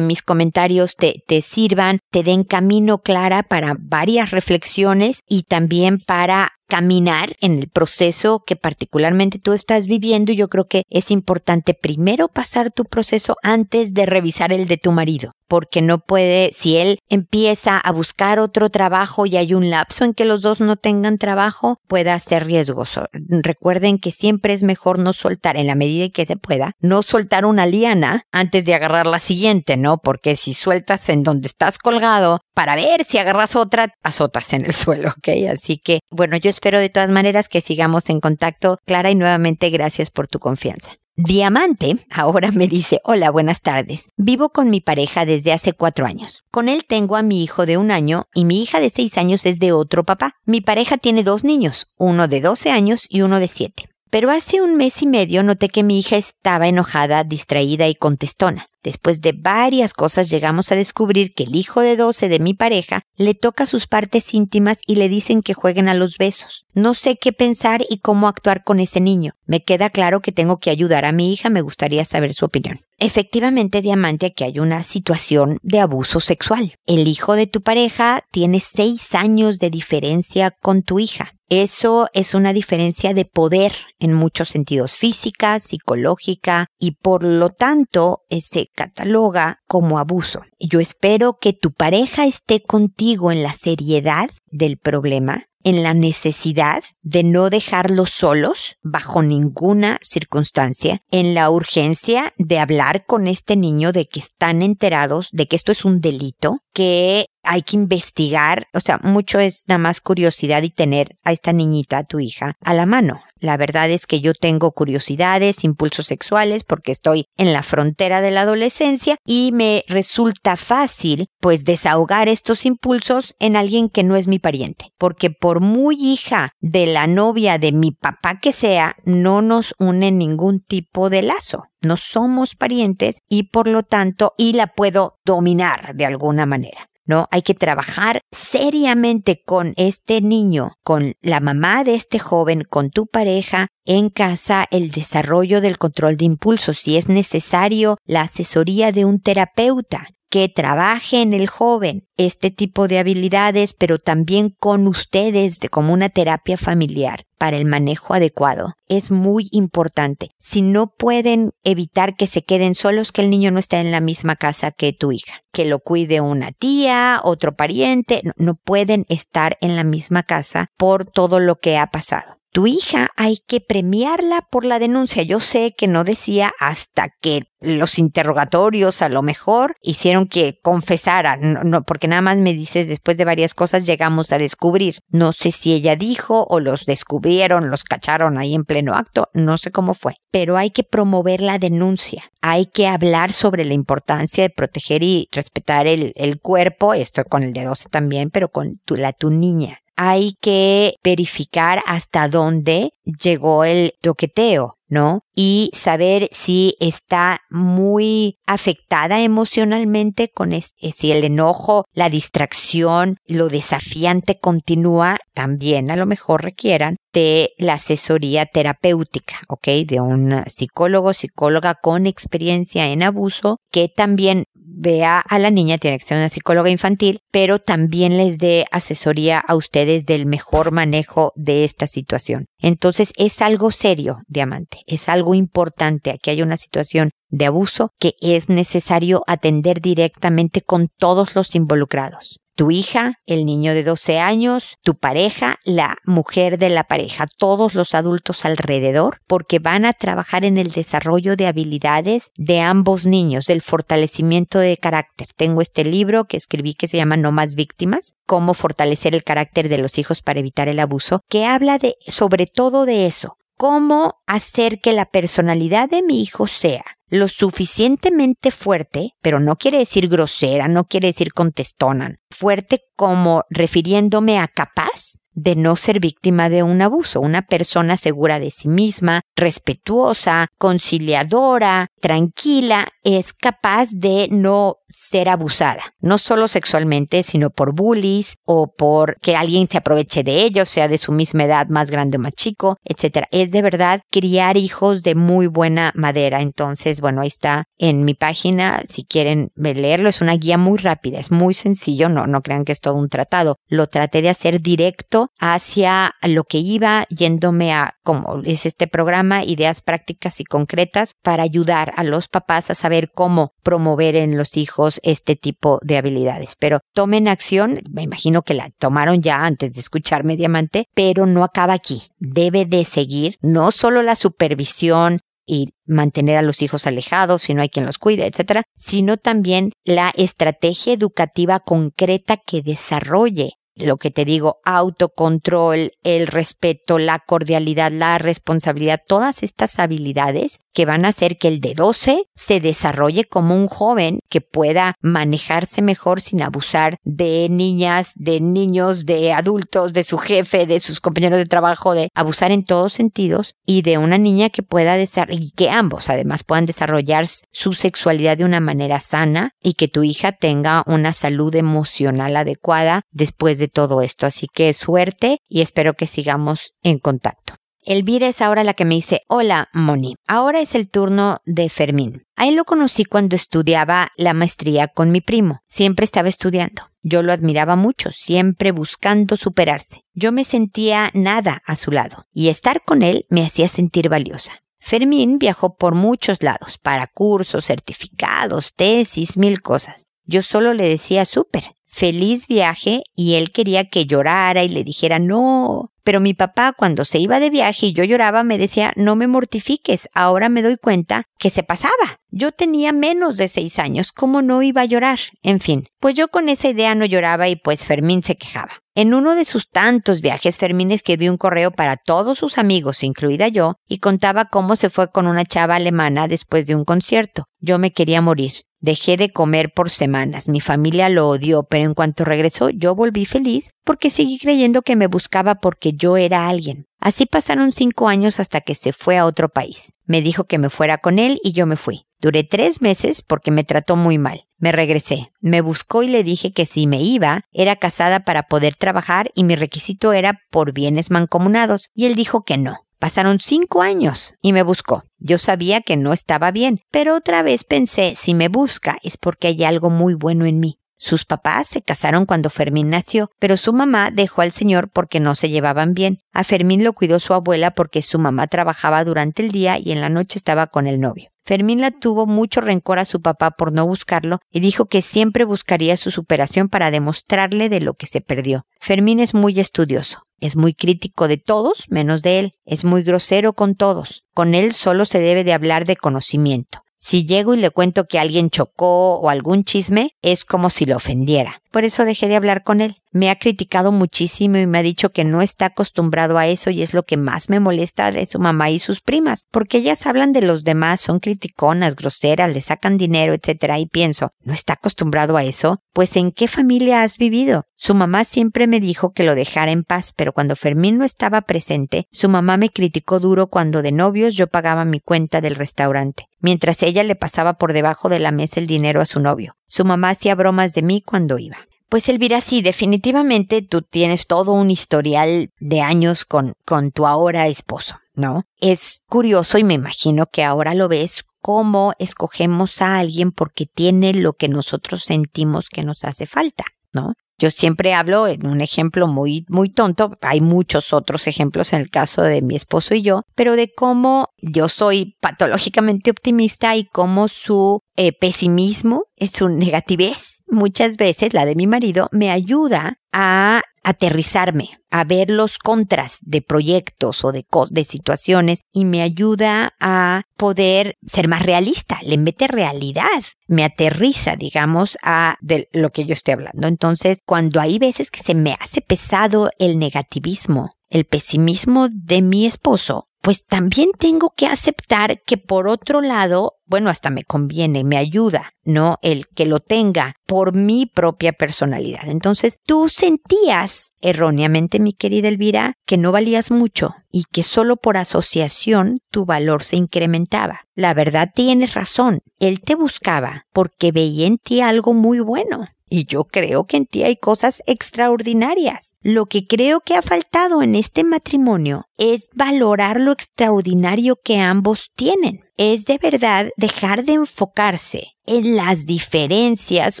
mis 0.00 0.22
comentarios 0.22 0.96
te, 0.96 1.22
te 1.26 1.42
sirvan, 1.42 1.98
te 2.10 2.22
den 2.22 2.44
camino 2.44 2.98
clara 2.98 3.42
para 3.42 3.76
varias 3.78 4.30
reflexiones 4.30 5.20
y 5.28 5.44
también 5.44 5.98
para 5.98 6.52
caminar 6.70 7.36
en 7.40 7.58
el 7.58 7.68
proceso 7.68 8.44
que 8.46 8.56
particularmente 8.56 9.38
tú 9.38 9.52
estás 9.52 9.86
viviendo. 9.86 10.32
Yo 10.32 10.48
creo 10.48 10.68
que 10.68 10.84
es 10.88 11.10
importante 11.10 11.74
primero 11.74 12.28
pasar 12.28 12.70
tu 12.70 12.84
proceso 12.84 13.36
antes 13.42 13.92
de 13.92 14.06
revisar 14.06 14.52
el 14.52 14.68
de 14.68 14.78
tu 14.78 14.92
marido, 14.92 15.32
porque 15.48 15.82
no 15.82 15.98
puede, 15.98 16.50
si 16.52 16.76
él 16.76 17.00
empieza 17.08 17.76
a 17.76 17.90
buscar 17.90 18.38
otro 18.38 18.70
trabajo 18.70 19.26
y 19.26 19.36
hay 19.36 19.52
un 19.52 19.68
lapso 19.68 20.04
en 20.04 20.14
que 20.14 20.24
los 20.24 20.42
dos 20.42 20.60
no 20.60 20.76
tengan 20.76 21.18
trabajo, 21.18 21.80
pueda 21.88 22.18
ser 22.20 22.46
riesgoso. 22.46 23.06
Recuerden 23.12 23.98
que 23.98 24.12
siempre 24.12 24.54
es 24.54 24.62
mejor 24.62 25.00
no 25.00 25.12
soltar, 25.12 25.56
en 25.56 25.66
la 25.66 25.74
medida 25.74 26.08
que 26.10 26.24
se 26.24 26.36
pueda, 26.36 26.72
no 26.80 27.02
soltar 27.02 27.44
una 27.44 27.66
liana 27.66 28.22
antes 28.30 28.64
de 28.64 28.74
agarrar 28.74 29.08
la 29.08 29.18
siguiente, 29.18 29.76
¿no? 29.76 29.98
Porque 29.98 30.36
si 30.36 30.54
sueltas 30.54 31.08
en 31.08 31.24
donde 31.24 31.48
estás 31.48 31.78
colgado 31.78 32.38
para 32.54 32.76
ver 32.76 33.04
si 33.04 33.18
agarras 33.18 33.56
otra, 33.56 33.94
azotas 34.04 34.52
en 34.52 34.66
el 34.66 34.74
suelo, 34.74 35.08
¿ok? 35.08 35.50
Así 35.52 35.78
que, 35.78 35.98
bueno, 36.10 36.36
yo 36.36 36.48
espero 36.60 36.78
de 36.78 36.90
todas 36.90 37.08
maneras 37.08 37.48
que 37.48 37.62
sigamos 37.62 38.10
en 38.10 38.20
contacto. 38.20 38.76
Clara, 38.84 39.10
y 39.10 39.14
nuevamente 39.14 39.70
gracias 39.70 40.10
por 40.10 40.28
tu 40.28 40.38
confianza. 40.40 40.90
Diamante 41.16 41.96
ahora 42.10 42.50
me 42.50 42.68
dice, 42.68 43.00
hola, 43.02 43.30
buenas 43.30 43.62
tardes. 43.62 44.10
Vivo 44.18 44.50
con 44.50 44.68
mi 44.68 44.82
pareja 44.82 45.24
desde 45.24 45.54
hace 45.54 45.72
cuatro 45.72 46.04
años. 46.04 46.42
Con 46.50 46.68
él 46.68 46.84
tengo 46.86 47.16
a 47.16 47.22
mi 47.22 47.42
hijo 47.42 47.64
de 47.64 47.78
un 47.78 47.90
año 47.90 48.26
y 48.34 48.44
mi 48.44 48.62
hija 48.62 48.78
de 48.78 48.90
seis 48.90 49.16
años 49.16 49.46
es 49.46 49.58
de 49.58 49.72
otro 49.72 50.04
papá. 50.04 50.34
Mi 50.44 50.60
pareja 50.60 50.98
tiene 50.98 51.24
dos 51.24 51.44
niños, 51.44 51.86
uno 51.96 52.28
de 52.28 52.42
doce 52.42 52.70
años 52.70 53.06
y 53.08 53.22
uno 53.22 53.40
de 53.40 53.48
siete. 53.48 53.88
Pero 54.10 54.30
hace 54.30 54.60
un 54.60 54.76
mes 54.76 55.00
y 55.00 55.06
medio 55.06 55.42
noté 55.42 55.70
que 55.70 55.82
mi 55.82 55.98
hija 55.98 56.18
estaba 56.18 56.68
enojada, 56.68 57.24
distraída 57.24 57.88
y 57.88 57.94
contestona. 57.94 58.66
Después 58.82 59.20
de 59.20 59.32
varias 59.32 59.92
cosas 59.92 60.30
llegamos 60.30 60.72
a 60.72 60.76
descubrir 60.76 61.34
que 61.34 61.44
el 61.44 61.54
hijo 61.54 61.80
de 61.80 61.96
12 61.96 62.28
de 62.28 62.38
mi 62.38 62.54
pareja 62.54 63.02
le 63.16 63.34
toca 63.34 63.66
sus 63.66 63.86
partes 63.86 64.32
íntimas 64.32 64.80
y 64.86 64.96
le 64.96 65.08
dicen 65.08 65.42
que 65.42 65.54
jueguen 65.54 65.88
a 65.88 65.94
los 65.94 66.16
besos. 66.16 66.66
No 66.72 66.94
sé 66.94 67.16
qué 67.16 67.32
pensar 67.32 67.84
y 67.88 67.98
cómo 67.98 68.28
actuar 68.28 68.64
con 68.64 68.80
ese 68.80 69.00
niño. 69.00 69.32
Me 69.44 69.62
queda 69.62 69.90
claro 69.90 70.20
que 70.20 70.32
tengo 70.32 70.58
que 70.58 70.70
ayudar 70.70 71.04
a 71.04 71.12
mi 71.12 71.32
hija, 71.32 71.50
me 71.50 71.62
gustaría 71.62 72.04
saber 72.04 72.32
su 72.32 72.46
opinión. 72.46 72.78
Efectivamente, 72.98 73.82
Diamante, 73.82 74.26
aquí 74.26 74.44
hay 74.44 74.58
una 74.58 74.82
situación 74.82 75.58
de 75.62 75.80
abuso 75.80 76.20
sexual. 76.20 76.74
El 76.86 77.06
hijo 77.08 77.34
de 77.34 77.46
tu 77.46 77.62
pareja 77.62 78.24
tiene 78.30 78.60
seis 78.60 79.14
años 79.14 79.58
de 79.58 79.70
diferencia 79.70 80.50
con 80.50 80.82
tu 80.82 80.98
hija. 80.98 81.34
Eso 81.50 82.06
es 82.12 82.34
una 82.34 82.52
diferencia 82.52 83.12
de 83.12 83.24
poder 83.24 83.72
en 83.98 84.14
muchos 84.14 84.50
sentidos, 84.50 84.94
física, 84.94 85.58
psicológica, 85.58 86.68
y 86.78 86.92
por 86.92 87.24
lo 87.24 87.50
tanto 87.50 88.20
se 88.40 88.69
cataloga 88.74 89.60
como 89.66 89.98
abuso. 89.98 90.42
Yo 90.58 90.80
espero 90.80 91.38
que 91.40 91.52
tu 91.52 91.72
pareja 91.72 92.26
esté 92.26 92.62
contigo 92.62 93.32
en 93.32 93.42
la 93.42 93.52
seriedad 93.52 94.30
del 94.50 94.78
problema, 94.78 95.46
en 95.62 95.82
la 95.82 95.94
necesidad 95.94 96.82
de 97.02 97.22
no 97.22 97.50
dejarlos 97.50 98.10
solos 98.10 98.76
bajo 98.82 99.22
ninguna 99.22 99.98
circunstancia, 100.02 101.02
en 101.10 101.34
la 101.34 101.50
urgencia 101.50 102.32
de 102.38 102.58
hablar 102.58 103.04
con 103.06 103.26
este 103.26 103.56
niño 103.56 103.92
de 103.92 104.06
que 104.06 104.20
están 104.20 104.62
enterados 104.62 105.28
de 105.32 105.46
que 105.46 105.56
esto 105.56 105.72
es 105.72 105.84
un 105.84 106.00
delito, 106.00 106.60
que 106.72 107.26
hay 107.42 107.62
que 107.62 107.76
investigar, 107.76 108.68
o 108.74 108.80
sea, 108.80 108.98
mucho 109.02 109.38
es 109.38 109.64
nada 109.66 109.78
más 109.78 110.00
curiosidad 110.00 110.62
y 110.62 110.70
tener 110.70 111.18
a 111.24 111.32
esta 111.32 111.52
niñita, 111.52 111.98
a 111.98 112.04
tu 112.04 112.20
hija, 112.20 112.54
a 112.60 112.74
la 112.74 112.86
mano. 112.86 113.20
La 113.40 113.56
verdad 113.56 113.90
es 113.90 114.06
que 114.06 114.20
yo 114.20 114.32
tengo 114.34 114.72
curiosidades, 114.72 115.64
impulsos 115.64 116.06
sexuales 116.06 116.62
porque 116.62 116.92
estoy 116.92 117.26
en 117.36 117.52
la 117.52 117.62
frontera 117.62 118.20
de 118.20 118.30
la 118.30 118.42
adolescencia 118.42 119.16
y 119.24 119.50
me 119.52 119.84
resulta 119.88 120.56
fácil 120.56 121.26
pues 121.40 121.64
desahogar 121.64 122.28
estos 122.28 122.66
impulsos 122.66 123.34
en 123.40 123.56
alguien 123.56 123.88
que 123.88 124.04
no 124.04 124.16
es 124.16 124.28
mi 124.28 124.38
pariente. 124.38 124.92
Porque 124.98 125.30
por 125.30 125.60
muy 125.60 125.96
hija 125.98 126.52
de 126.60 126.86
la 126.86 127.06
novia 127.06 127.58
de 127.58 127.72
mi 127.72 127.92
papá 127.92 128.38
que 128.40 128.52
sea, 128.52 128.96
no 129.04 129.40
nos 129.40 129.74
une 129.78 130.10
ningún 130.12 130.60
tipo 130.60 131.08
de 131.08 131.22
lazo. 131.22 131.64
No 131.80 131.96
somos 131.96 132.54
parientes 132.54 133.20
y 133.28 133.44
por 133.44 133.66
lo 133.66 133.82
tanto, 133.82 134.34
y 134.36 134.52
la 134.52 134.66
puedo 134.66 135.18
dominar 135.24 135.94
de 135.94 136.04
alguna 136.04 136.44
manera. 136.44 136.89
¿No? 137.10 137.26
Hay 137.32 137.42
que 137.42 137.54
trabajar 137.54 138.20
seriamente 138.30 139.42
con 139.44 139.74
este 139.76 140.20
niño, 140.20 140.74
con 140.84 141.14
la 141.20 141.40
mamá 141.40 141.82
de 141.82 141.94
este 141.94 142.20
joven, 142.20 142.62
con 142.62 142.90
tu 142.90 143.06
pareja, 143.06 143.66
en 143.84 144.10
casa 144.10 144.66
el 144.70 144.92
desarrollo 144.92 145.60
del 145.60 145.76
control 145.76 146.16
de 146.16 146.26
impulsos, 146.26 146.78
si 146.78 146.96
es 146.96 147.08
necesario 147.08 147.98
la 148.06 148.22
asesoría 148.22 148.92
de 148.92 149.04
un 149.04 149.20
terapeuta 149.20 150.06
que 150.30 150.48
trabaje 150.48 151.20
en 151.22 151.34
el 151.34 151.48
joven 151.48 152.06
este 152.16 152.50
tipo 152.50 152.86
de 152.86 152.98
habilidades, 152.98 153.74
pero 153.74 153.98
también 153.98 154.54
con 154.58 154.86
ustedes 154.86 155.58
de, 155.58 155.68
como 155.68 155.92
una 155.92 156.08
terapia 156.08 156.56
familiar 156.56 157.24
para 157.36 157.56
el 157.56 157.64
manejo 157.64 158.14
adecuado. 158.14 158.74
Es 158.88 159.10
muy 159.10 159.48
importante. 159.50 160.28
Si 160.38 160.62
no 160.62 160.94
pueden 160.96 161.50
evitar 161.64 162.14
que 162.14 162.26
se 162.26 162.42
queden 162.42 162.74
solos, 162.74 163.12
que 163.12 163.22
el 163.22 163.30
niño 163.30 163.50
no 163.50 163.58
esté 163.58 163.78
en 163.78 163.90
la 163.90 164.00
misma 164.00 164.36
casa 164.36 164.70
que 164.70 164.92
tu 164.92 165.12
hija, 165.12 165.42
que 165.52 165.64
lo 165.64 165.80
cuide 165.80 166.20
una 166.20 166.52
tía, 166.52 167.20
otro 167.24 167.56
pariente, 167.56 168.22
no 168.36 168.54
pueden 168.54 169.06
estar 169.08 169.58
en 169.60 169.74
la 169.76 169.84
misma 169.84 170.22
casa 170.22 170.68
por 170.76 171.04
todo 171.04 171.40
lo 171.40 171.56
que 171.56 171.76
ha 171.76 171.88
pasado 171.88 172.39
tu 172.52 172.66
hija 172.66 173.08
hay 173.16 173.38
que 173.46 173.60
premiarla 173.60 174.46
por 174.50 174.64
la 174.64 174.78
denuncia. 174.78 175.22
Yo 175.22 175.40
sé 175.40 175.72
que 175.76 175.86
no 175.86 176.04
decía 176.04 176.52
hasta 176.58 177.08
que 177.20 177.42
los 177.60 177.98
interrogatorios 177.98 179.02
a 179.02 179.08
lo 179.08 179.22
mejor 179.22 179.76
hicieron 179.82 180.26
que 180.26 180.58
confesara, 180.62 181.36
no, 181.36 181.82
porque 181.82 182.08
nada 182.08 182.22
más 182.22 182.38
me 182.38 182.54
dices 182.54 182.88
después 182.88 183.16
de 183.18 183.24
varias 183.24 183.54
cosas 183.54 183.84
llegamos 183.84 184.32
a 184.32 184.38
descubrir. 184.38 185.00
No 185.08 185.32
sé 185.32 185.52
si 185.52 185.74
ella 185.74 185.94
dijo 185.94 186.46
o 186.48 186.58
los 186.58 186.86
descubrieron, 186.86 187.70
los 187.70 187.84
cacharon 187.84 188.38
ahí 188.38 188.54
en 188.54 188.64
pleno 188.64 188.94
acto, 188.94 189.28
no 189.32 189.58
sé 189.58 189.70
cómo 189.70 189.94
fue, 189.94 190.16
pero 190.30 190.56
hay 190.56 190.70
que 190.70 190.82
promover 190.82 191.42
la 191.42 191.58
denuncia. 191.58 192.24
Hay 192.40 192.66
que 192.66 192.88
hablar 192.88 193.32
sobre 193.32 193.64
la 193.64 193.74
importancia 193.74 194.42
de 194.42 194.50
proteger 194.50 195.02
y 195.02 195.28
respetar 195.30 195.86
el, 195.86 196.12
el 196.16 196.40
cuerpo, 196.40 196.94
esto 196.94 197.24
con 197.24 197.42
el 197.42 197.52
de 197.52 197.64
12 197.64 197.90
también, 197.90 198.30
pero 198.30 198.48
con 198.48 198.78
tu, 198.84 198.96
la 198.96 199.12
tu 199.12 199.30
niña 199.30 199.80
hay 200.02 200.32
que 200.40 200.94
verificar 201.04 201.82
hasta 201.84 202.26
dónde 202.30 202.94
llegó 203.04 203.64
el 203.64 203.92
toqueteo, 204.00 204.78
¿no? 204.88 205.24
Y 205.34 205.70
saber 205.74 206.30
si 206.32 206.74
está 206.80 207.40
muy 207.50 208.38
afectada 208.46 209.20
emocionalmente 209.20 210.30
con 210.34 210.54
si 210.58 211.12
el 211.12 211.24
enojo, 211.24 211.84
la 211.92 212.08
distracción, 212.08 213.18
lo 213.26 213.50
desafiante 213.50 214.38
continúa, 214.40 215.18
también 215.34 215.90
a 215.90 215.96
lo 215.96 216.06
mejor 216.06 216.44
requieran 216.44 216.96
de 217.12 217.50
la 217.58 217.74
asesoría 217.74 218.46
terapéutica, 218.46 219.40
¿ok? 219.48 219.68
De 219.86 220.00
un 220.00 220.44
psicólogo, 220.46 221.12
psicóloga 221.12 221.74
con 221.74 222.06
experiencia 222.06 222.88
en 222.88 223.02
abuso 223.02 223.58
que 223.70 223.88
también 223.94 224.44
vea 224.72 225.18
a 225.18 225.38
la 225.38 225.50
niña, 225.50 225.78
tiene 225.78 225.98
que 225.98 226.04
ser 226.04 226.18
una 226.18 226.28
psicóloga 226.28 226.70
infantil, 226.70 227.20
pero 227.30 227.58
también 227.58 228.16
les 228.16 228.38
dé 228.38 228.66
asesoría 228.70 229.38
a 229.38 229.54
ustedes 229.54 230.06
del 230.06 230.26
mejor 230.26 230.72
manejo 230.72 231.32
de 231.36 231.64
esta 231.64 231.86
situación. 231.86 232.46
Entonces 232.58 233.12
es 233.16 233.40
algo 233.42 233.70
serio, 233.70 234.18
diamante, 234.28 234.82
es 234.86 235.08
algo 235.08 235.34
importante. 235.34 236.10
Aquí 236.10 236.30
hay 236.30 236.42
una 236.42 236.56
situación 236.56 237.10
de 237.28 237.46
abuso 237.46 237.90
que 237.98 238.14
es 238.20 238.48
necesario 238.48 239.22
atender 239.26 239.80
directamente 239.80 240.62
con 240.62 240.88
todos 240.98 241.34
los 241.34 241.54
involucrados 241.54 242.40
tu 242.60 242.70
hija, 242.70 243.14
el 243.24 243.46
niño 243.46 243.72
de 243.72 243.82
12 243.84 244.18
años, 244.18 244.76
tu 244.82 244.94
pareja, 244.94 245.56
la 245.64 245.96
mujer 246.04 246.58
de 246.58 246.68
la 246.68 246.84
pareja, 246.84 247.26
todos 247.38 247.74
los 247.74 247.94
adultos 247.94 248.44
alrededor, 248.44 249.22
porque 249.26 249.60
van 249.60 249.86
a 249.86 249.94
trabajar 249.94 250.44
en 250.44 250.58
el 250.58 250.70
desarrollo 250.70 251.36
de 251.36 251.46
habilidades 251.46 252.32
de 252.36 252.60
ambos 252.60 253.06
niños, 253.06 253.46
del 253.46 253.62
fortalecimiento 253.62 254.58
de 254.58 254.76
carácter. 254.76 255.28
Tengo 255.34 255.62
este 255.62 255.84
libro 255.84 256.26
que 256.26 256.36
escribí 256.36 256.74
que 256.74 256.86
se 256.86 256.98
llama 256.98 257.16
No 257.16 257.32
más 257.32 257.54
víctimas, 257.54 258.12
cómo 258.26 258.52
fortalecer 258.52 259.14
el 259.14 259.24
carácter 259.24 259.70
de 259.70 259.78
los 259.78 259.96
hijos 259.96 260.20
para 260.20 260.40
evitar 260.40 260.68
el 260.68 260.80
abuso, 260.80 261.22
que 261.30 261.46
habla 261.46 261.78
de 261.78 261.94
sobre 262.08 262.44
todo 262.44 262.84
de 262.84 263.06
eso, 263.06 263.38
cómo 263.56 264.20
hacer 264.26 264.82
que 264.82 264.92
la 264.92 265.06
personalidad 265.06 265.88
de 265.88 266.02
mi 266.02 266.20
hijo 266.20 266.46
sea 266.46 266.84
lo 267.10 267.28
suficientemente 267.28 268.50
fuerte, 268.50 269.10
pero 269.20 269.40
no 269.40 269.56
quiere 269.56 269.78
decir 269.78 270.08
grosera, 270.08 270.68
no 270.68 270.84
quiere 270.84 271.08
decir 271.08 271.32
contestona, 271.32 272.16
fuerte 272.30 272.80
como 272.96 273.44
refiriéndome 273.50 274.38
a 274.38 274.48
capaz 274.48 275.18
de 275.32 275.56
no 275.56 275.76
ser 275.76 276.00
víctima 276.00 276.48
de 276.48 276.62
un 276.62 276.82
abuso, 276.82 277.20
una 277.20 277.42
persona 277.42 277.96
segura 277.96 278.40
de 278.40 278.50
sí 278.50 278.68
misma, 278.68 279.22
respetuosa, 279.36 280.48
conciliadora, 280.58 281.88
tranquila, 282.00 282.88
es 283.02 283.32
capaz 283.32 283.90
de 283.92 284.28
no 284.30 284.79
ser 284.90 285.28
abusada, 285.28 285.94
no 286.00 286.18
solo 286.18 286.48
sexualmente, 286.48 287.22
sino 287.22 287.50
por 287.50 287.74
bullies 287.74 288.36
o 288.44 288.72
por 288.76 289.16
que 289.20 289.36
alguien 289.36 289.68
se 289.68 289.78
aproveche 289.78 290.22
de 290.22 290.42
ellos, 290.42 290.68
sea 290.68 290.88
de 290.88 290.98
su 290.98 291.12
misma 291.12 291.44
edad, 291.44 291.68
más 291.68 291.90
grande 291.90 292.18
o 292.18 292.20
más 292.20 292.32
chico, 292.32 292.76
etc. 292.84 293.26
Es 293.30 293.50
de 293.52 293.62
verdad 293.62 294.02
criar 294.10 294.56
hijos 294.56 295.02
de 295.02 295.14
muy 295.14 295.46
buena 295.46 295.92
madera. 295.94 296.40
Entonces, 296.40 297.00
bueno, 297.00 297.22
ahí 297.22 297.28
está 297.28 297.64
en 297.78 298.04
mi 298.04 298.14
página, 298.14 298.82
si 298.86 299.04
quieren 299.04 299.50
leerlo, 299.56 300.08
es 300.08 300.20
una 300.20 300.34
guía 300.34 300.58
muy 300.58 300.78
rápida, 300.78 301.20
es 301.20 301.30
muy 301.30 301.54
sencillo, 301.54 302.08
no, 302.08 302.26
no 302.26 302.42
crean 302.42 302.64
que 302.64 302.72
es 302.72 302.80
todo 302.80 302.96
un 302.96 303.08
tratado. 303.08 303.56
Lo 303.68 303.86
traté 303.86 304.22
de 304.22 304.30
hacer 304.30 304.60
directo 304.60 305.28
hacia 305.38 306.14
lo 306.22 306.44
que 306.44 306.58
iba 306.58 307.06
yéndome 307.08 307.72
a, 307.72 307.94
como 308.02 308.42
es 308.44 308.66
este 308.66 308.88
programa, 308.88 309.44
ideas 309.44 309.80
prácticas 309.80 310.40
y 310.40 310.44
concretas 310.44 311.14
para 311.22 311.44
ayudar 311.44 311.92
a 311.96 312.02
los 312.02 312.28
papás 312.28 312.70
a 312.70 312.74
saber 312.74 313.10
cómo 313.14 313.52
promover 313.62 314.16
en 314.16 314.36
los 314.36 314.56
hijos 314.56 314.79
este 315.02 315.36
tipo 315.36 315.78
de 315.82 315.96
habilidades. 315.96 316.56
Pero 316.58 316.80
tomen 316.94 317.28
acción, 317.28 317.80
me 317.90 318.02
imagino 318.02 318.42
que 318.42 318.54
la 318.54 318.70
tomaron 318.78 319.22
ya 319.22 319.44
antes 319.44 319.74
de 319.74 319.80
escucharme 319.80 320.36
Diamante, 320.36 320.86
pero 320.94 321.26
no 321.26 321.44
acaba 321.44 321.74
aquí. 321.74 322.08
Debe 322.18 322.64
de 322.64 322.84
seguir 322.84 323.36
no 323.40 323.70
solo 323.70 324.02
la 324.02 324.14
supervisión, 324.14 325.20
y 325.50 325.74
mantener 325.84 326.36
a 326.36 326.42
los 326.42 326.62
hijos 326.62 326.86
alejados 326.86 327.42
si 327.42 327.54
no 327.54 327.62
hay 327.62 327.68
quien 327.68 327.84
los 327.84 327.98
cuide, 327.98 328.24
etcétera, 328.24 328.62
sino 328.76 329.16
también 329.16 329.72
la 329.84 330.12
estrategia 330.16 330.92
educativa 330.92 331.58
concreta 331.58 332.36
que 332.36 332.62
desarrolle 332.62 333.54
lo 333.82 333.96
que 333.96 334.10
te 334.10 334.24
digo, 334.24 334.60
autocontrol, 334.64 335.92
el 336.02 336.26
respeto, 336.26 336.98
la 336.98 337.18
cordialidad, 337.18 337.92
la 337.92 338.18
responsabilidad, 338.18 339.02
todas 339.06 339.42
estas 339.42 339.78
habilidades 339.78 340.60
que 340.72 340.84
van 340.84 341.04
a 341.04 341.08
hacer 341.08 341.38
que 341.38 341.48
el 341.48 341.60
de 341.60 341.74
12 341.74 342.24
se 342.34 342.60
desarrolle 342.60 343.24
como 343.24 343.56
un 343.56 343.68
joven 343.68 344.20
que 344.28 344.40
pueda 344.40 344.94
manejarse 345.00 345.82
mejor 345.82 346.20
sin 346.20 346.42
abusar 346.42 346.98
de 347.02 347.48
niñas, 347.50 348.12
de 348.14 348.40
niños, 348.40 349.06
de 349.06 349.32
adultos, 349.32 349.92
de 349.92 350.04
su 350.04 350.18
jefe, 350.18 350.66
de 350.66 350.80
sus 350.80 351.00
compañeros 351.00 351.38
de 351.38 351.46
trabajo, 351.46 351.94
de 351.94 352.08
abusar 352.14 352.52
en 352.52 352.64
todos 352.64 352.92
sentidos 352.92 353.54
y 353.66 353.82
de 353.82 353.98
una 353.98 354.18
niña 354.18 354.50
que 354.50 354.62
pueda 354.62 354.96
desarrollar, 354.96 355.42
y 355.42 355.50
que 355.50 355.70
ambos 355.70 356.08
además 356.08 356.44
puedan 356.44 356.66
desarrollar 356.66 357.26
su 357.52 357.72
sexualidad 357.72 358.36
de 358.36 358.44
una 358.44 358.60
manera 358.60 359.00
sana 359.00 359.54
y 359.62 359.74
que 359.74 359.88
tu 359.88 360.04
hija 360.04 360.32
tenga 360.32 360.82
una 360.86 361.12
salud 361.12 361.54
emocional 361.54 362.36
adecuada 362.36 363.02
después 363.10 363.58
de 363.58 363.68
todo 363.70 364.02
esto. 364.02 364.26
Así 364.26 364.46
que 364.52 364.72
suerte 364.74 365.38
y 365.48 365.62
espero 365.62 365.94
que 365.94 366.06
sigamos 366.06 366.74
en 366.82 366.98
contacto. 366.98 367.54
Elvira 367.82 368.28
es 368.28 368.42
ahora 368.42 368.62
la 368.62 368.74
que 368.74 368.84
me 368.84 368.94
dice, 368.94 369.22
hola, 369.26 369.68
Moni. 369.72 370.16
Ahora 370.26 370.60
es 370.60 370.74
el 370.74 370.90
turno 370.90 371.38
de 371.46 371.70
Fermín. 371.70 372.24
A 372.36 372.46
él 372.46 372.54
lo 372.56 372.64
conocí 372.64 373.04
cuando 373.04 373.36
estudiaba 373.36 374.08
la 374.16 374.34
maestría 374.34 374.88
con 374.88 375.10
mi 375.10 375.22
primo. 375.22 375.60
Siempre 375.66 376.04
estaba 376.04 376.28
estudiando. 376.28 376.90
Yo 377.02 377.22
lo 377.22 377.32
admiraba 377.32 377.76
mucho, 377.76 378.12
siempre 378.12 378.72
buscando 378.72 379.38
superarse. 379.38 380.02
Yo 380.12 380.30
me 380.30 380.44
sentía 380.44 381.10
nada 381.14 381.62
a 381.64 381.76
su 381.76 381.90
lado 381.90 382.26
y 382.32 382.48
estar 382.48 382.84
con 382.84 383.02
él 383.02 383.24
me 383.30 383.46
hacía 383.46 383.68
sentir 383.68 384.10
valiosa. 384.10 384.60
Fermín 384.78 385.38
viajó 385.38 385.76
por 385.76 385.94
muchos 385.94 386.42
lados, 386.42 386.78
para 386.78 387.06
cursos, 387.06 387.66
certificados, 387.66 388.74
tesis, 388.74 389.36
mil 389.38 389.62
cosas. 389.62 390.08
Yo 390.24 390.42
solo 390.42 390.74
le 390.74 390.84
decía 390.84 391.24
súper, 391.24 391.76
feliz 391.90 392.46
viaje 392.46 393.02
y 393.14 393.34
él 393.34 393.52
quería 393.52 393.88
que 393.88 394.06
llorara 394.06 394.62
y 394.62 394.68
le 394.68 394.84
dijera 394.84 395.18
no. 395.18 395.90
Pero 396.02 396.20
mi 396.20 396.34
papá 396.34 396.72
cuando 396.76 397.04
se 397.04 397.18
iba 397.18 397.40
de 397.40 397.50
viaje 397.50 397.86
y 397.86 397.92
yo 397.92 398.04
lloraba 398.04 398.42
me 398.42 398.58
decía 398.58 398.92
no 398.96 399.16
me 399.16 399.26
mortifiques, 399.26 400.08
ahora 400.14 400.48
me 400.48 400.62
doy 400.62 400.76
cuenta 400.76 401.24
que 401.38 401.50
se 401.50 401.62
pasaba. 401.62 402.20
Yo 402.30 402.52
tenía 402.52 402.92
menos 402.92 403.36
de 403.36 403.48
seis 403.48 403.78
años, 403.78 404.12
¿cómo 404.12 404.40
no 404.40 404.62
iba 404.62 404.82
a 404.82 404.86
llorar? 404.86 405.18
En 405.42 405.60
fin, 405.60 405.88
pues 405.98 406.14
yo 406.14 406.28
con 406.28 406.48
esa 406.48 406.68
idea 406.68 406.94
no 406.94 407.04
lloraba 407.04 407.48
y 407.48 407.56
pues 407.56 407.84
Fermín 407.84 408.22
se 408.22 408.36
quejaba. 408.36 408.82
En 408.94 409.14
uno 409.14 409.34
de 409.34 409.44
sus 409.44 409.68
tantos 409.68 410.20
viajes, 410.20 410.58
Fermín 410.58 410.90
escribió 410.90 411.30
un 411.30 411.38
correo 411.38 411.70
para 411.70 411.96
todos 411.96 412.38
sus 412.38 412.58
amigos, 412.58 413.02
incluida 413.02 413.48
yo, 413.48 413.76
y 413.88 413.98
contaba 413.98 414.46
cómo 414.46 414.76
se 414.76 414.90
fue 414.90 415.10
con 415.10 415.26
una 415.26 415.44
chava 415.44 415.76
alemana 415.76 416.28
después 416.28 416.66
de 416.66 416.74
un 416.74 416.84
concierto. 416.84 417.44
Yo 417.60 417.78
me 417.78 417.92
quería 417.92 418.20
morir. 418.20 418.52
Dejé 418.80 419.18
de 419.18 419.30
comer 419.30 419.72
por 419.74 419.90
semanas. 419.90 420.48
Mi 420.48 420.60
familia 420.60 421.10
lo 421.10 421.28
odió, 421.28 421.64
pero 421.64 421.84
en 421.84 421.94
cuanto 421.94 422.24
regresó 422.24 422.70
yo 422.70 422.94
volví 422.94 423.26
feliz 423.26 423.72
porque 423.84 424.08
seguí 424.08 424.38
creyendo 424.38 424.82
que 424.82 424.96
me 424.96 425.06
buscaba 425.06 425.56
porque 425.56 425.92
yo 425.92 426.16
era 426.16 426.48
alguien. 426.48 426.86
Así 426.98 427.26
pasaron 427.26 427.72
cinco 427.72 428.08
años 428.08 428.40
hasta 428.40 428.60
que 428.60 428.74
se 428.74 428.92
fue 428.92 429.18
a 429.18 429.26
otro 429.26 429.48
país. 429.48 429.92
Me 430.04 430.22
dijo 430.22 430.44
que 430.44 430.58
me 430.58 430.70
fuera 430.70 430.98
con 430.98 431.18
él 431.18 431.40
y 431.42 431.52
yo 431.52 431.66
me 431.66 431.76
fui. 431.76 432.06
Duré 432.20 432.44
tres 432.44 432.82
meses 432.82 433.22
porque 433.22 433.50
me 433.50 433.64
trató 433.64 433.96
muy 433.96 434.18
mal. 434.18 434.46
Me 434.58 434.72
regresé. 434.72 435.32
Me 435.40 435.62
buscó 435.62 436.02
y 436.02 436.08
le 436.08 436.22
dije 436.22 436.52
que 436.52 436.66
si 436.66 436.86
me 436.86 437.02
iba, 437.02 437.42
era 437.52 437.76
casada 437.76 438.20
para 438.20 438.44
poder 438.44 438.76
trabajar 438.76 439.30
y 439.34 439.44
mi 439.44 439.56
requisito 439.56 440.12
era 440.12 440.40
por 440.50 440.72
bienes 440.72 441.10
mancomunados, 441.10 441.90
y 441.94 442.06
él 442.06 442.14
dijo 442.14 442.44
que 442.44 442.58
no. 442.58 442.86
Pasaron 443.00 443.40
cinco 443.40 443.80
años 443.80 444.34
y 444.42 444.52
me 444.52 444.62
buscó. 444.62 445.02
Yo 445.18 445.38
sabía 445.38 445.80
que 445.80 445.96
no 445.96 446.12
estaba 446.12 446.50
bien, 446.50 446.80
pero 446.90 447.16
otra 447.16 447.42
vez 447.42 447.64
pensé, 447.64 448.14
si 448.14 448.34
me 448.34 448.48
busca 448.48 448.98
es 449.02 449.16
porque 449.16 449.48
hay 449.48 449.64
algo 449.64 449.88
muy 449.88 450.12
bueno 450.12 450.44
en 450.44 450.60
mí. 450.60 450.78
Sus 450.98 451.24
papás 451.24 451.66
se 451.66 451.80
casaron 451.80 452.26
cuando 452.26 452.50
Fermín 452.50 452.90
nació, 452.90 453.30
pero 453.38 453.56
su 453.56 453.72
mamá 453.72 454.10
dejó 454.10 454.42
al 454.42 454.52
señor 454.52 454.90
porque 454.90 455.18
no 455.18 455.34
se 455.34 455.48
llevaban 455.48 455.94
bien. 455.94 456.18
A 456.34 456.44
Fermín 456.44 456.84
lo 456.84 456.92
cuidó 456.92 457.20
su 457.20 457.32
abuela 457.32 457.70
porque 457.70 458.02
su 458.02 458.18
mamá 458.18 458.48
trabajaba 458.48 459.02
durante 459.02 459.42
el 459.42 459.50
día 459.50 459.78
y 459.78 459.92
en 459.92 460.02
la 460.02 460.10
noche 460.10 460.36
estaba 460.36 460.66
con 460.66 460.86
el 460.86 461.00
novio. 461.00 461.30
Fermín 461.42 461.80
la 461.80 461.92
tuvo 461.92 462.26
mucho 462.26 462.60
rencor 462.60 462.98
a 462.98 463.06
su 463.06 463.22
papá 463.22 463.52
por 463.52 463.72
no 463.72 463.86
buscarlo 463.86 464.40
y 464.50 464.60
dijo 464.60 464.84
que 464.84 465.00
siempre 465.00 465.46
buscaría 465.46 465.96
su 465.96 466.10
superación 466.10 466.68
para 466.68 466.90
demostrarle 466.90 467.70
de 467.70 467.80
lo 467.80 467.94
que 467.94 468.06
se 468.06 468.20
perdió. 468.20 468.66
Fermín 468.78 469.20
es 469.20 469.32
muy 469.32 469.58
estudioso. 469.58 470.26
Es 470.40 470.56
muy 470.56 470.74
crítico 470.74 471.28
de 471.28 471.36
todos 471.36 471.84
menos 471.88 472.22
de 472.22 472.38
él. 472.38 472.54
Es 472.64 472.84
muy 472.84 473.02
grosero 473.02 473.52
con 473.52 473.74
todos. 473.74 474.24
Con 474.34 474.54
él 474.54 474.72
solo 474.72 475.04
se 475.04 475.20
debe 475.20 475.44
de 475.44 475.52
hablar 475.52 475.84
de 475.84 475.96
conocimiento. 475.96 476.82
Si 477.02 477.24
llego 477.24 477.54
y 477.54 477.58
le 477.58 477.70
cuento 477.70 478.06
que 478.06 478.18
alguien 478.18 478.50
chocó 478.50 479.14
o 479.14 479.30
algún 479.30 479.64
chisme, 479.64 480.10
es 480.20 480.44
como 480.44 480.68
si 480.68 480.84
lo 480.84 480.96
ofendiera. 480.96 481.62
Por 481.70 481.84
eso 481.84 482.04
dejé 482.04 482.26
de 482.26 482.34
hablar 482.34 482.64
con 482.64 482.80
él. 482.80 482.96
Me 483.12 483.30
ha 483.30 483.38
criticado 483.38 483.92
muchísimo 483.92 484.56
y 484.58 484.66
me 484.66 484.78
ha 484.78 484.82
dicho 484.82 485.10
que 485.10 485.24
no 485.24 485.40
está 485.40 485.66
acostumbrado 485.66 486.38
a 486.38 486.46
eso 486.46 486.70
y 486.70 486.82
es 486.82 486.94
lo 486.94 487.04
que 487.04 487.16
más 487.16 487.48
me 487.48 487.60
molesta 487.60 488.10
de 488.10 488.26
su 488.26 488.38
mamá 488.38 488.70
y 488.70 488.78
sus 488.78 489.00
primas, 489.00 489.46
porque 489.50 489.78
ellas 489.78 490.06
hablan 490.06 490.32
de 490.32 490.42
los 490.42 490.62
demás, 490.62 491.00
son 491.00 491.18
criticonas, 491.18 491.96
groseras, 491.96 492.52
le 492.52 492.60
sacan 492.60 492.98
dinero, 492.98 493.34
etcétera, 493.34 493.78
y 493.78 493.86
pienso, 493.86 494.30
¿no 494.42 494.52
está 494.52 494.74
acostumbrado 494.74 495.36
a 495.36 495.44
eso? 495.44 495.78
Pues 495.92 496.16
¿en 496.16 496.30
qué 496.30 496.46
familia 496.46 497.02
has 497.02 497.18
vivido? 497.18 497.64
Su 497.76 497.94
mamá 497.94 498.24
siempre 498.24 498.66
me 498.66 498.78
dijo 498.78 499.12
que 499.12 499.24
lo 499.24 499.34
dejara 499.34 499.72
en 499.72 499.84
paz, 499.84 500.12
pero 500.14 500.32
cuando 500.32 500.54
Fermín 500.54 500.98
no 500.98 501.04
estaba 501.04 501.40
presente, 501.42 502.06
su 502.12 502.28
mamá 502.28 502.56
me 502.56 502.70
criticó 502.70 503.18
duro 503.20 503.48
cuando 503.48 503.82
de 503.82 503.92
novios 503.92 504.36
yo 504.36 504.46
pagaba 504.46 504.84
mi 504.84 505.00
cuenta 505.00 505.40
del 505.40 505.56
restaurante, 505.56 506.26
mientras 506.40 506.82
ella 506.82 507.02
le 507.02 507.16
pasaba 507.16 507.54
por 507.54 507.72
debajo 507.72 508.08
de 508.08 508.20
la 508.20 508.32
mesa 508.32 508.60
el 508.60 508.66
dinero 508.66 509.00
a 509.00 509.06
su 509.06 509.18
novio. 509.18 509.54
Su 509.70 509.84
mamá 509.84 510.10
hacía 510.10 510.34
bromas 510.34 510.74
de 510.74 510.82
mí 510.82 511.00
cuando 511.00 511.38
iba. 511.38 511.56
Pues 511.88 512.08
Elvira, 512.08 512.40
sí, 512.40 512.60
definitivamente 512.60 513.62
tú 513.62 513.82
tienes 513.82 514.26
todo 514.26 514.52
un 514.52 514.68
historial 514.68 515.50
de 515.60 515.80
años 515.80 516.24
con, 516.24 516.54
con 516.66 516.90
tu 516.90 517.06
ahora 517.06 517.46
esposo, 517.46 517.94
¿no? 518.14 518.42
Es 518.60 519.04
curioso 519.08 519.58
y 519.58 519.64
me 519.64 519.74
imagino 519.74 520.26
que 520.26 520.42
ahora 520.42 520.74
lo 520.74 520.88
ves 520.88 521.22
cómo 521.40 521.92
escogemos 522.00 522.82
a 522.82 522.98
alguien 522.98 523.30
porque 523.30 523.66
tiene 523.66 524.12
lo 524.12 524.32
que 524.32 524.48
nosotros 524.48 525.04
sentimos 525.04 525.68
que 525.68 525.84
nos 525.84 526.02
hace 526.04 526.26
falta, 526.26 526.64
¿no? 526.92 527.14
Yo 527.40 527.50
siempre 527.50 527.94
hablo 527.94 528.28
en 528.28 528.46
un 528.46 528.60
ejemplo 528.60 529.06
muy, 529.06 529.46
muy 529.48 529.70
tonto, 529.70 530.12
hay 530.20 530.42
muchos 530.42 530.92
otros 530.92 531.26
ejemplos 531.26 531.72
en 531.72 531.80
el 531.80 531.88
caso 531.88 532.20
de 532.20 532.42
mi 532.42 532.54
esposo 532.54 532.94
y 532.94 533.00
yo, 533.00 533.22
pero 533.34 533.56
de 533.56 533.72
cómo 533.74 534.28
yo 534.42 534.68
soy 534.68 535.16
patológicamente 535.20 536.10
optimista 536.10 536.76
y 536.76 536.84
cómo 536.84 537.28
su 537.28 537.80
eh, 537.96 538.12
pesimismo, 538.12 539.04
su 539.32 539.48
negativez, 539.48 540.42
muchas 540.48 540.98
veces 540.98 541.32
la 541.32 541.46
de 541.46 541.54
mi 541.54 541.66
marido 541.66 542.08
me 542.12 542.30
ayuda 542.30 542.98
a 543.12 543.62
aterrizarme, 543.82 544.70
a 544.90 545.04
ver 545.04 545.30
los 545.30 545.58
contras 545.58 546.18
de 546.22 546.42
proyectos 546.42 547.24
o 547.24 547.32
de, 547.32 547.46
de 547.70 547.84
situaciones 547.84 548.62
y 548.72 548.84
me 548.84 549.02
ayuda 549.02 549.74
a 549.80 550.22
poder 550.36 550.98
ser 551.06 551.28
más 551.28 551.42
realista, 551.42 551.98
le 552.02 552.18
mete 552.18 552.46
realidad, 552.46 553.22
me 553.46 553.64
aterriza, 553.64 554.36
digamos, 554.36 554.98
a 555.02 555.36
de 555.40 555.68
lo 555.72 555.90
que 555.90 556.04
yo 556.04 556.12
estoy 556.12 556.32
hablando. 556.32 556.68
Entonces, 556.68 557.20
cuando 557.24 557.60
hay 557.60 557.78
veces 557.78 558.10
que 558.10 558.22
se 558.22 558.34
me 558.34 558.56
hace 558.60 558.80
pesado 558.80 559.50
el 559.58 559.78
negativismo, 559.78 560.74
el 560.88 561.04
pesimismo 561.04 561.88
de 561.90 562.22
mi 562.22 562.46
esposo, 562.46 563.09
pues 563.22 563.44
también 563.44 563.90
tengo 563.98 564.32
que 564.34 564.46
aceptar 564.46 565.20
que 565.26 565.36
por 565.36 565.68
otro 565.68 566.00
lado, 566.00 566.54
bueno, 566.66 566.88
hasta 566.88 567.10
me 567.10 567.24
conviene, 567.24 567.84
me 567.84 567.96
ayuda, 567.96 568.52
¿no? 568.64 568.96
El 569.02 569.26
que 569.28 569.44
lo 569.44 569.60
tenga 569.60 570.14
por 570.26 570.54
mi 570.54 570.86
propia 570.86 571.32
personalidad. 571.32 572.08
Entonces, 572.08 572.58
tú 572.64 572.88
sentías 572.88 573.92
erróneamente, 574.00 574.80
mi 574.80 574.92
querida 574.92 575.28
Elvira, 575.28 575.74
que 575.84 575.98
no 575.98 576.12
valías 576.12 576.50
mucho 576.50 576.94
y 577.10 577.24
que 577.30 577.42
solo 577.42 577.76
por 577.76 577.96
asociación 577.96 579.00
tu 579.10 579.26
valor 579.26 579.64
se 579.64 579.76
incrementaba. 579.76 580.62
La 580.74 580.94
verdad 580.94 581.30
tienes 581.34 581.74
razón, 581.74 582.20
él 582.38 582.60
te 582.60 582.74
buscaba 582.74 583.46
porque 583.52 583.92
veía 583.92 584.26
en 584.26 584.38
ti 584.38 584.60
algo 584.60 584.94
muy 584.94 585.20
bueno. 585.20 585.66
Y 585.92 586.04
yo 586.04 586.24
creo 586.24 586.66
que 586.66 586.76
en 586.76 586.86
ti 586.86 587.02
hay 587.02 587.16
cosas 587.16 587.64
extraordinarias. 587.66 588.94
Lo 589.02 589.26
que 589.26 589.48
creo 589.48 589.80
que 589.80 589.96
ha 589.96 590.02
faltado 590.02 590.62
en 590.62 590.76
este 590.76 591.02
matrimonio 591.02 591.86
es 591.98 592.28
valorar 592.32 593.00
lo 593.00 593.10
extraordinario 593.10 594.14
que 594.22 594.38
ambos 594.38 594.92
tienen. 594.94 595.40
Es 595.56 595.86
de 595.86 595.98
verdad 595.98 596.50
dejar 596.56 597.04
de 597.04 597.14
enfocarse 597.14 598.12
en 598.24 598.54
las 598.54 598.86
diferencias 598.86 600.00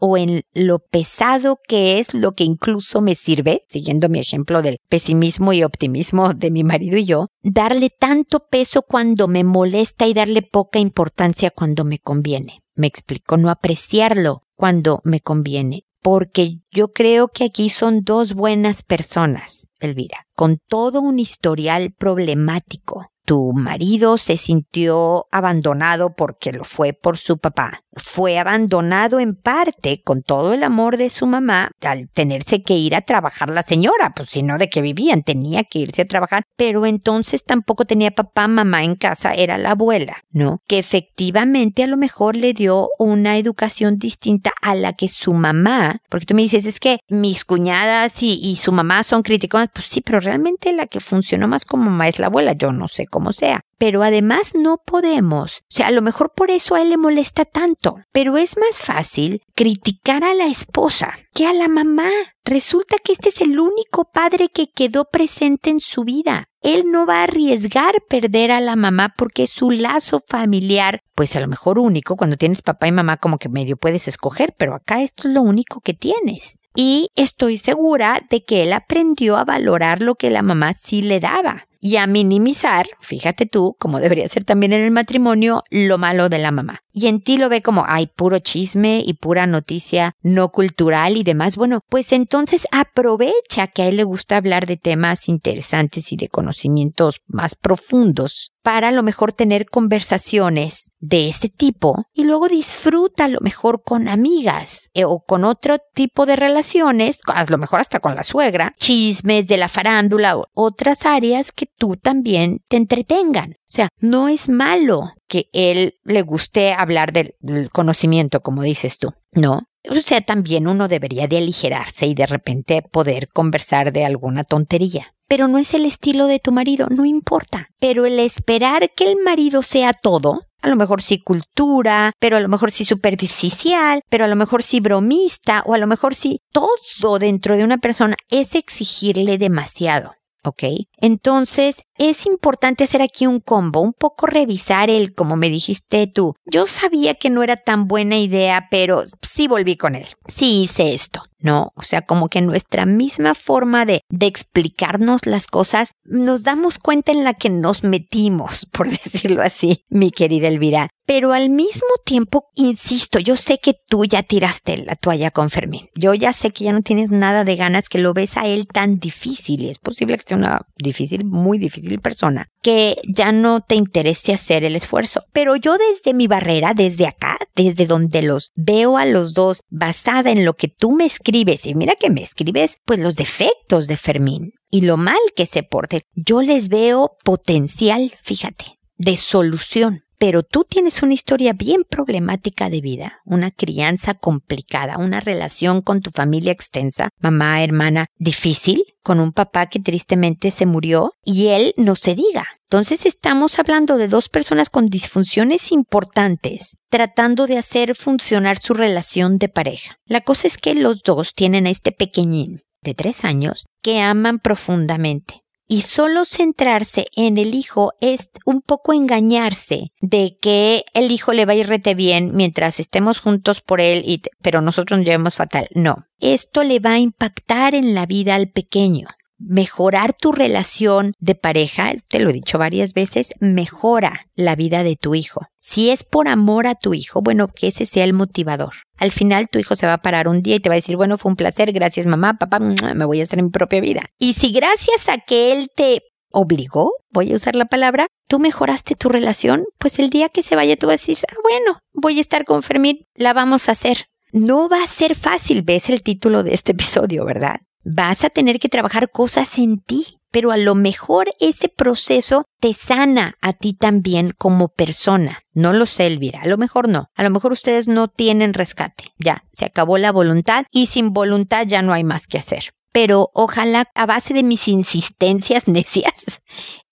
o 0.00 0.16
en 0.16 0.40
lo 0.54 0.78
pesado 0.78 1.58
que 1.68 1.98
es 1.98 2.14
lo 2.14 2.32
que 2.32 2.44
incluso 2.44 3.02
me 3.02 3.14
sirve, 3.14 3.60
siguiendo 3.68 4.08
mi 4.08 4.20
ejemplo 4.20 4.62
del 4.62 4.78
pesimismo 4.88 5.52
y 5.52 5.64
optimismo 5.64 6.32
de 6.32 6.50
mi 6.50 6.64
marido 6.64 6.96
y 6.96 7.04
yo, 7.04 7.28
darle 7.42 7.90
tanto 7.90 8.46
peso 8.50 8.80
cuando 8.80 9.28
me 9.28 9.44
molesta 9.44 10.06
y 10.06 10.14
darle 10.14 10.40
poca 10.40 10.78
importancia 10.78 11.50
cuando 11.50 11.84
me 11.84 11.98
conviene. 11.98 12.62
Me 12.74 12.86
explico, 12.86 13.36
no 13.36 13.50
apreciarlo 13.50 14.44
cuando 14.56 15.00
me 15.04 15.20
conviene, 15.20 15.84
porque 16.02 16.58
yo 16.70 16.92
creo 16.92 17.28
que 17.28 17.44
aquí 17.44 17.70
son 17.70 18.02
dos 18.02 18.34
buenas 18.34 18.82
personas, 18.82 19.68
Elvira, 19.80 20.26
con 20.34 20.58
todo 20.68 21.00
un 21.00 21.18
historial 21.18 21.94
problemático. 21.96 23.06
Tu 23.24 23.52
marido 23.54 24.18
se 24.18 24.36
sintió 24.36 25.26
abandonado 25.30 26.14
porque 26.14 26.52
lo 26.52 26.64
fue 26.64 26.92
por 26.92 27.16
su 27.16 27.38
papá 27.38 27.83
fue 27.96 28.38
abandonado 28.38 29.20
en 29.20 29.34
parte 29.34 30.02
con 30.02 30.22
todo 30.22 30.54
el 30.54 30.62
amor 30.62 30.96
de 30.96 31.10
su 31.10 31.26
mamá 31.26 31.70
al 31.82 32.08
tenerse 32.08 32.62
que 32.62 32.74
ir 32.74 32.94
a 32.94 33.02
trabajar 33.02 33.50
la 33.50 33.62
señora, 33.62 34.12
pues 34.14 34.30
si 34.30 34.42
no 34.42 34.58
de 34.58 34.68
qué 34.68 34.80
vivían, 34.80 35.22
tenía 35.22 35.64
que 35.64 35.80
irse 35.80 36.02
a 36.02 36.06
trabajar, 36.06 36.44
pero 36.56 36.86
entonces 36.86 37.44
tampoco 37.44 37.84
tenía 37.84 38.10
papá, 38.10 38.48
mamá 38.48 38.84
en 38.84 38.96
casa, 38.96 39.34
era 39.34 39.58
la 39.58 39.72
abuela, 39.72 40.24
¿no? 40.30 40.60
Que 40.66 40.78
efectivamente 40.78 41.82
a 41.82 41.86
lo 41.86 41.96
mejor 41.96 42.36
le 42.36 42.52
dio 42.52 42.88
una 42.98 43.38
educación 43.38 43.98
distinta 43.98 44.52
a 44.62 44.74
la 44.74 44.92
que 44.92 45.08
su 45.08 45.32
mamá, 45.32 45.98
porque 46.08 46.26
tú 46.26 46.34
me 46.34 46.42
dices, 46.42 46.66
es 46.66 46.80
que 46.80 46.98
mis 47.08 47.44
cuñadas 47.44 48.22
y, 48.22 48.38
y 48.42 48.56
su 48.56 48.72
mamá 48.72 49.02
son 49.02 49.22
criticonas, 49.22 49.68
pues 49.72 49.86
sí, 49.86 50.00
pero 50.00 50.20
realmente 50.20 50.72
la 50.72 50.86
que 50.86 51.00
funcionó 51.00 51.48
más 51.48 51.64
como 51.64 51.84
mamá 51.84 52.08
es 52.08 52.18
la 52.18 52.26
abuela, 52.26 52.52
yo 52.52 52.72
no 52.72 52.88
sé 52.88 53.06
cómo 53.06 53.32
sea, 53.32 53.60
pero 53.78 54.02
además 54.02 54.54
no 54.54 54.78
podemos, 54.84 55.58
o 55.58 55.64
sea, 55.68 55.88
a 55.88 55.90
lo 55.90 56.02
mejor 56.02 56.32
por 56.34 56.50
eso 56.50 56.74
a 56.74 56.82
él 56.82 56.90
le 56.90 56.96
molesta 56.96 57.44
tanto, 57.44 57.96
pero 58.12 58.36
es 58.36 58.56
más 58.56 58.78
fácil 58.78 59.42
criticar 59.54 60.24
a 60.24 60.34
la 60.34 60.46
esposa 60.46 61.14
que 61.32 61.46
a 61.46 61.52
la 61.52 61.68
mamá. 61.68 62.10
Resulta 62.44 62.96
que 63.02 63.12
este 63.12 63.30
es 63.30 63.40
el 63.40 63.58
único 63.58 64.10
padre 64.12 64.48
que 64.48 64.68
quedó 64.68 65.06
presente 65.06 65.70
en 65.70 65.80
su 65.80 66.04
vida. 66.04 66.48
Él 66.60 66.84
no 66.90 67.06
va 67.06 67.20
a 67.20 67.22
arriesgar 67.24 67.94
perder 68.08 68.50
a 68.50 68.60
la 68.60 68.76
mamá 68.76 69.14
porque 69.16 69.46
su 69.46 69.70
lazo 69.70 70.20
familiar, 70.26 71.00
pues 71.14 71.36
a 71.36 71.40
lo 71.40 71.48
mejor 71.48 71.78
único, 71.78 72.16
cuando 72.16 72.36
tienes 72.36 72.60
papá 72.60 72.86
y 72.86 72.92
mamá 72.92 73.16
como 73.16 73.38
que 73.38 73.48
medio 73.48 73.76
puedes 73.76 74.08
escoger, 74.08 74.54
pero 74.58 74.74
acá 74.74 75.02
esto 75.02 75.28
es 75.28 75.34
lo 75.34 75.42
único 75.42 75.80
que 75.80 75.94
tienes. 75.94 76.58
Y 76.74 77.08
estoy 77.14 77.56
segura 77.56 78.20
de 78.28 78.44
que 78.44 78.62
él 78.62 78.72
aprendió 78.72 79.36
a 79.36 79.44
valorar 79.44 80.02
lo 80.02 80.14
que 80.16 80.30
la 80.30 80.42
mamá 80.42 80.74
sí 80.74 81.02
le 81.02 81.20
daba 81.20 81.66
y 81.84 81.98
a 81.98 82.06
minimizar, 82.06 82.86
fíjate 83.00 83.44
tú, 83.44 83.76
como 83.78 84.00
debería 84.00 84.26
ser 84.26 84.42
también 84.42 84.72
en 84.72 84.82
el 84.82 84.90
matrimonio, 84.90 85.64
lo 85.68 85.98
malo 85.98 86.30
de 86.30 86.38
la 86.38 86.50
mamá. 86.50 86.83
Y 86.96 87.08
en 87.08 87.20
ti 87.20 87.38
lo 87.38 87.48
ve 87.48 87.60
como, 87.60 87.84
hay 87.88 88.06
puro 88.06 88.38
chisme 88.38 89.02
y 89.04 89.14
pura 89.14 89.48
noticia 89.48 90.12
no 90.22 90.50
cultural 90.50 91.16
y 91.16 91.24
demás. 91.24 91.56
Bueno, 91.56 91.80
pues 91.90 92.12
entonces 92.12 92.68
aprovecha 92.70 93.66
que 93.66 93.82
a 93.82 93.88
él 93.88 93.96
le 93.96 94.04
gusta 94.04 94.36
hablar 94.36 94.66
de 94.66 94.76
temas 94.76 95.28
interesantes 95.28 96.12
y 96.12 96.16
de 96.16 96.28
conocimientos 96.28 97.20
más 97.26 97.56
profundos 97.56 98.52
para 98.62 98.88
a 98.88 98.92
lo 98.92 99.02
mejor 99.02 99.32
tener 99.32 99.66
conversaciones 99.66 100.92
de 101.00 101.28
este 101.28 101.48
tipo 101.48 102.06
y 102.14 102.24
luego 102.24 102.48
disfruta 102.48 103.24
a 103.24 103.28
lo 103.28 103.40
mejor 103.40 103.82
con 103.82 104.08
amigas 104.08 104.90
eh, 104.94 105.04
o 105.04 105.20
con 105.20 105.44
otro 105.44 105.76
tipo 105.94 106.26
de 106.26 106.36
relaciones, 106.36 107.18
a 107.26 107.44
lo 107.44 107.58
mejor 107.58 107.80
hasta 107.80 108.00
con 108.00 108.14
la 108.14 108.22
suegra, 108.22 108.72
chismes 108.78 109.48
de 109.48 109.58
la 109.58 109.68
farándula 109.68 110.36
o 110.36 110.46
otras 110.54 111.04
áreas 111.04 111.52
que 111.52 111.66
tú 111.66 111.96
también 111.96 112.62
te 112.68 112.76
entretengan. 112.76 113.56
Sea, 113.74 113.88
no 113.98 114.28
es 114.28 114.48
malo 114.48 115.14
que 115.26 115.48
él 115.52 115.94
le 116.04 116.22
guste 116.22 116.72
hablar 116.72 117.12
del, 117.12 117.34
conocimiento, 117.72 118.40
como 118.40 118.62
dices 118.62 118.98
tú, 118.98 119.12
¿no? 119.34 119.62
O 119.90 119.94
sea, 119.96 120.20
también 120.20 120.68
uno 120.68 120.86
debería 120.86 121.26
de 121.26 121.38
aligerarse 121.38 122.06
y 122.06 122.14
de 122.14 122.26
repente 122.26 122.82
poder 122.82 123.28
conversar 123.28 123.92
de 123.92 124.04
alguna 124.04 124.44
tontería 124.44 125.10
pero 125.26 125.48
no 125.48 125.56
es 125.56 125.72
el 125.72 125.86
estilo 125.86 126.26
de 126.26 126.38
tu 126.38 126.52
marido, 126.52 126.86
no 126.90 127.06
importa. 127.06 127.70
Pero 127.80 128.04
el 128.04 128.20
esperar 128.20 128.90
que 128.94 129.10
el 129.10 129.16
marido 129.24 129.62
sea 129.62 129.94
todo, 129.94 130.42
a 130.60 130.68
lo 130.68 130.76
mejor 130.76 131.02
sí 131.02 131.18
cultura, 131.18 132.12
pero 132.20 132.36
a 132.36 132.40
lo 132.40 132.48
mejor 132.48 132.70
sí 132.70 132.84
superficial, 132.84 134.02
pero 134.10 134.26
a 134.26 134.28
lo 134.28 134.36
mejor 134.36 134.62
sí 134.62 134.80
bromista, 134.80 135.62
o 135.66 135.74
a 135.74 135.78
lo 135.78 135.86
mejor 135.86 136.14
sí 136.14 136.40
todo 136.52 137.18
dentro 137.18 137.56
de 137.56 137.64
una 137.64 137.78
persona, 137.78 138.16
es 138.28 138.54
exigirle 138.54 139.38
demasiado. 139.38 140.12
¿Ok? 140.44 140.62
Entonces, 140.98 141.82
es 141.96 142.26
importante 142.26 142.84
hacer 142.84 143.02
aquí 143.02 143.26
un 143.26 143.40
combo, 143.40 143.80
un 143.80 143.92
poco 143.92 144.26
revisar 144.26 144.90
el, 144.90 145.14
como 145.14 145.36
me 145.36 145.50
dijiste 145.50 146.06
tú, 146.06 146.34
yo 146.44 146.66
sabía 146.66 147.14
que 147.14 147.30
no 147.30 147.42
era 147.42 147.56
tan 147.56 147.86
buena 147.86 148.18
idea, 148.18 148.68
pero 148.70 149.04
sí 149.22 149.48
volví 149.48 149.76
con 149.76 149.94
él, 149.94 150.06
sí 150.26 150.62
hice 150.62 150.94
esto, 150.94 151.24
¿no? 151.38 151.72
O 151.76 151.82
sea, 151.82 152.02
como 152.02 152.28
que 152.28 152.40
nuestra 152.40 152.86
misma 152.86 153.34
forma 153.34 153.86
de, 153.86 154.00
de 154.08 154.26
explicarnos 154.26 155.26
las 155.26 155.46
cosas, 155.46 155.90
nos 156.04 156.42
damos 156.42 156.78
cuenta 156.78 157.12
en 157.12 157.24
la 157.24 157.34
que 157.34 157.50
nos 157.50 157.84
metimos, 157.84 158.66
por 158.72 158.88
decirlo 158.88 159.42
así, 159.42 159.84
mi 159.88 160.10
querida 160.10 160.48
Elvira. 160.48 160.88
Pero 161.06 161.32
al 161.32 161.50
mismo 161.50 161.88
tiempo, 162.04 162.50
insisto, 162.54 163.18
yo 163.18 163.36
sé 163.36 163.58
que 163.58 163.74
tú 163.88 164.06
ya 164.06 164.22
tiraste 164.22 164.78
la 164.78 164.94
toalla 164.94 165.30
con 165.30 165.50
Fermín. 165.50 165.88
Yo 165.94 166.14
ya 166.14 166.32
sé 166.32 166.50
que 166.50 166.64
ya 166.64 166.72
no 166.72 166.80
tienes 166.80 167.10
nada 167.10 167.44
de 167.44 167.56
ganas, 167.56 167.88
que 167.88 167.98
lo 167.98 168.14
ves 168.14 168.38
a 168.38 168.46
él 168.46 168.66
tan 168.66 168.98
difícil 168.98 169.62
y 169.62 169.70
es 169.70 169.78
posible 169.78 170.16
que 170.16 170.24
sea 170.26 170.38
una 170.38 170.62
difícil, 170.76 171.26
muy 171.26 171.58
difícil 171.58 172.00
persona, 172.00 172.48
que 172.62 172.96
ya 173.06 173.32
no 173.32 173.60
te 173.60 173.74
interese 173.74 174.32
hacer 174.32 174.64
el 174.64 174.76
esfuerzo. 174.76 175.24
Pero 175.32 175.56
yo 175.56 175.76
desde 175.76 176.14
mi 176.14 176.26
barrera, 176.26 176.72
desde 176.74 177.06
acá, 177.06 177.38
desde 177.54 177.86
donde 177.86 178.22
los 178.22 178.50
veo 178.54 178.96
a 178.96 179.04
los 179.04 179.34
dos, 179.34 179.62
basada 179.68 180.30
en 180.30 180.44
lo 180.44 180.54
que 180.54 180.68
tú 180.68 180.92
me 180.92 181.04
escribes, 181.04 181.66
y 181.66 181.74
mira 181.74 181.96
que 181.96 182.10
me 182.10 182.22
escribes, 182.22 182.78
pues 182.86 182.98
los 182.98 183.16
defectos 183.16 183.86
de 183.86 183.96
Fermín 183.96 184.52
y 184.70 184.80
lo 184.80 184.96
mal 184.96 185.18
que 185.36 185.46
se 185.46 185.62
porte, 185.62 186.02
yo 186.14 186.40
les 186.40 186.68
veo 186.68 187.16
potencial, 187.24 188.14
fíjate, 188.22 188.78
de 188.96 189.16
solución 189.16 190.03
pero 190.24 190.42
tú 190.42 190.64
tienes 190.64 191.02
una 191.02 191.12
historia 191.12 191.52
bien 191.52 191.84
problemática 191.84 192.70
de 192.70 192.80
vida, 192.80 193.20
una 193.26 193.50
crianza 193.50 194.14
complicada, 194.14 194.96
una 194.96 195.20
relación 195.20 195.82
con 195.82 196.00
tu 196.00 196.12
familia 196.12 196.50
extensa, 196.50 197.10
mamá, 197.18 197.62
hermana, 197.62 198.06
difícil, 198.16 198.84
con 199.02 199.20
un 199.20 199.32
papá 199.32 199.66
que 199.66 199.80
tristemente 199.80 200.50
se 200.50 200.64
murió 200.64 201.12
y 201.26 201.48
él 201.48 201.74
no 201.76 201.94
se 201.94 202.14
diga. 202.14 202.46
Entonces 202.70 203.04
estamos 203.04 203.58
hablando 203.58 203.98
de 203.98 204.08
dos 204.08 204.30
personas 204.30 204.70
con 204.70 204.86
disfunciones 204.86 205.70
importantes, 205.72 206.78
tratando 206.88 207.46
de 207.46 207.58
hacer 207.58 207.94
funcionar 207.94 208.58
su 208.58 208.72
relación 208.72 209.36
de 209.36 209.50
pareja. 209.50 209.98
La 210.06 210.22
cosa 210.22 210.48
es 210.48 210.56
que 210.56 210.74
los 210.74 211.02
dos 211.02 211.34
tienen 211.34 211.66
a 211.66 211.70
este 211.70 211.92
pequeñín 211.92 212.62
de 212.80 212.94
tres 212.94 213.26
años 213.26 213.66
que 213.82 214.00
aman 214.00 214.38
profundamente 214.38 215.43
y 215.66 215.82
solo 215.82 216.24
centrarse 216.24 217.06
en 217.16 217.38
el 217.38 217.54
hijo 217.54 217.92
es 218.00 218.30
un 218.44 218.60
poco 218.60 218.92
engañarse 218.92 219.92
de 220.00 220.36
que 220.40 220.84
el 220.94 221.10
hijo 221.10 221.32
le 221.32 221.46
va 221.46 221.52
a 221.52 221.56
ir 221.56 221.68
rete 221.68 221.94
bien 221.94 222.32
mientras 222.34 222.80
estemos 222.80 223.20
juntos 223.20 223.60
por 223.60 223.80
él, 223.80 224.02
y 224.06 224.22
pero 224.42 224.60
nosotros 224.60 224.98
nos 224.98 225.06
llevemos 225.06 225.36
fatal. 225.36 225.68
No, 225.74 225.96
esto 226.20 226.64
le 226.64 226.80
va 226.80 226.92
a 226.92 226.98
impactar 226.98 227.74
en 227.74 227.94
la 227.94 228.06
vida 228.06 228.34
al 228.34 228.50
pequeño. 228.50 229.08
Mejorar 229.38 230.14
tu 230.14 230.32
relación 230.32 231.14
de 231.18 231.34
pareja, 231.34 231.92
te 232.08 232.20
lo 232.20 232.30
he 232.30 232.32
dicho 232.32 232.56
varias 232.56 232.94
veces, 232.94 233.34
mejora 233.40 234.26
la 234.34 234.54
vida 234.54 234.84
de 234.84 234.96
tu 234.96 235.14
hijo. 235.14 235.46
Si 235.64 235.88
es 235.88 236.04
por 236.04 236.28
amor 236.28 236.66
a 236.66 236.74
tu 236.74 236.92
hijo, 236.92 237.22
bueno, 237.22 237.48
que 237.48 237.68
ese 237.68 237.86
sea 237.86 238.04
el 238.04 238.12
motivador. 238.12 238.74
Al 238.98 239.12
final 239.12 239.48
tu 239.48 239.58
hijo 239.58 239.76
se 239.76 239.86
va 239.86 239.94
a 239.94 240.02
parar 240.02 240.28
un 240.28 240.42
día 240.42 240.56
y 240.56 240.60
te 240.60 240.68
va 240.68 240.74
a 240.74 240.76
decir, 240.76 240.98
bueno, 240.98 241.16
fue 241.16 241.30
un 241.30 241.36
placer, 241.36 241.72
gracias 241.72 242.04
mamá, 242.04 242.34
papá, 242.34 242.60
me 242.60 243.04
voy 243.06 243.20
a 243.20 243.22
hacer 243.22 243.42
mi 243.42 243.48
propia 243.48 243.80
vida. 243.80 244.02
Y 244.18 244.34
si 244.34 244.52
gracias 244.52 245.08
a 245.08 245.16
que 245.26 245.54
él 245.54 245.68
te 245.74 246.02
obligó, 246.30 246.92
voy 247.10 247.32
a 247.32 247.36
usar 247.36 247.54
la 247.54 247.64
palabra, 247.64 248.08
tú 248.28 248.38
mejoraste 248.38 248.94
tu 248.94 249.08
relación, 249.08 249.64
pues 249.78 249.98
el 249.98 250.10
día 250.10 250.28
que 250.28 250.42
se 250.42 250.54
vaya 250.54 250.76
tú 250.76 250.86
vas 250.86 251.00
a 251.00 251.06
decir, 251.06 251.16
ah, 251.30 251.36
bueno, 251.42 251.78
voy 251.94 252.18
a 252.18 252.20
estar 252.20 252.44
con 252.44 252.62
Fermín, 252.62 253.06
la 253.14 253.32
vamos 253.32 253.70
a 253.70 253.72
hacer. 253.72 254.08
No 254.32 254.68
va 254.68 254.82
a 254.82 254.86
ser 254.86 255.14
fácil, 255.14 255.62
ves 255.62 255.88
el 255.88 256.02
título 256.02 256.42
de 256.42 256.52
este 256.52 256.72
episodio, 256.72 257.24
¿verdad? 257.24 257.60
Vas 257.84 258.22
a 258.22 258.28
tener 258.28 258.60
que 258.60 258.68
trabajar 258.68 259.10
cosas 259.10 259.56
en 259.56 259.80
ti, 259.80 260.18
pero 260.34 260.50
a 260.50 260.56
lo 260.56 260.74
mejor 260.74 261.28
ese 261.38 261.68
proceso 261.68 262.44
te 262.58 262.74
sana 262.74 263.36
a 263.40 263.52
ti 263.52 263.72
también 263.72 264.34
como 264.36 264.66
persona. 264.66 265.44
No 265.52 265.72
lo 265.72 265.86
sé, 265.86 266.08
Elvira, 266.08 266.40
a 266.42 266.48
lo 266.48 266.58
mejor 266.58 266.88
no. 266.88 267.06
A 267.14 267.22
lo 267.22 267.30
mejor 267.30 267.52
ustedes 267.52 267.86
no 267.86 268.08
tienen 268.08 268.52
rescate. 268.52 269.12
Ya, 269.16 269.44
se 269.52 269.64
acabó 269.64 269.96
la 269.96 270.10
voluntad 270.10 270.64
y 270.72 270.86
sin 270.86 271.12
voluntad 271.12 271.68
ya 271.68 271.82
no 271.82 271.92
hay 271.92 272.02
más 272.02 272.26
que 272.26 272.38
hacer 272.38 272.74
pero 272.90 273.30
ojalá 273.34 273.88
a 273.96 274.06
base 274.06 274.34
de 274.34 274.44
mis 274.44 274.68
insistencias 274.68 275.66
necias, 275.68 276.40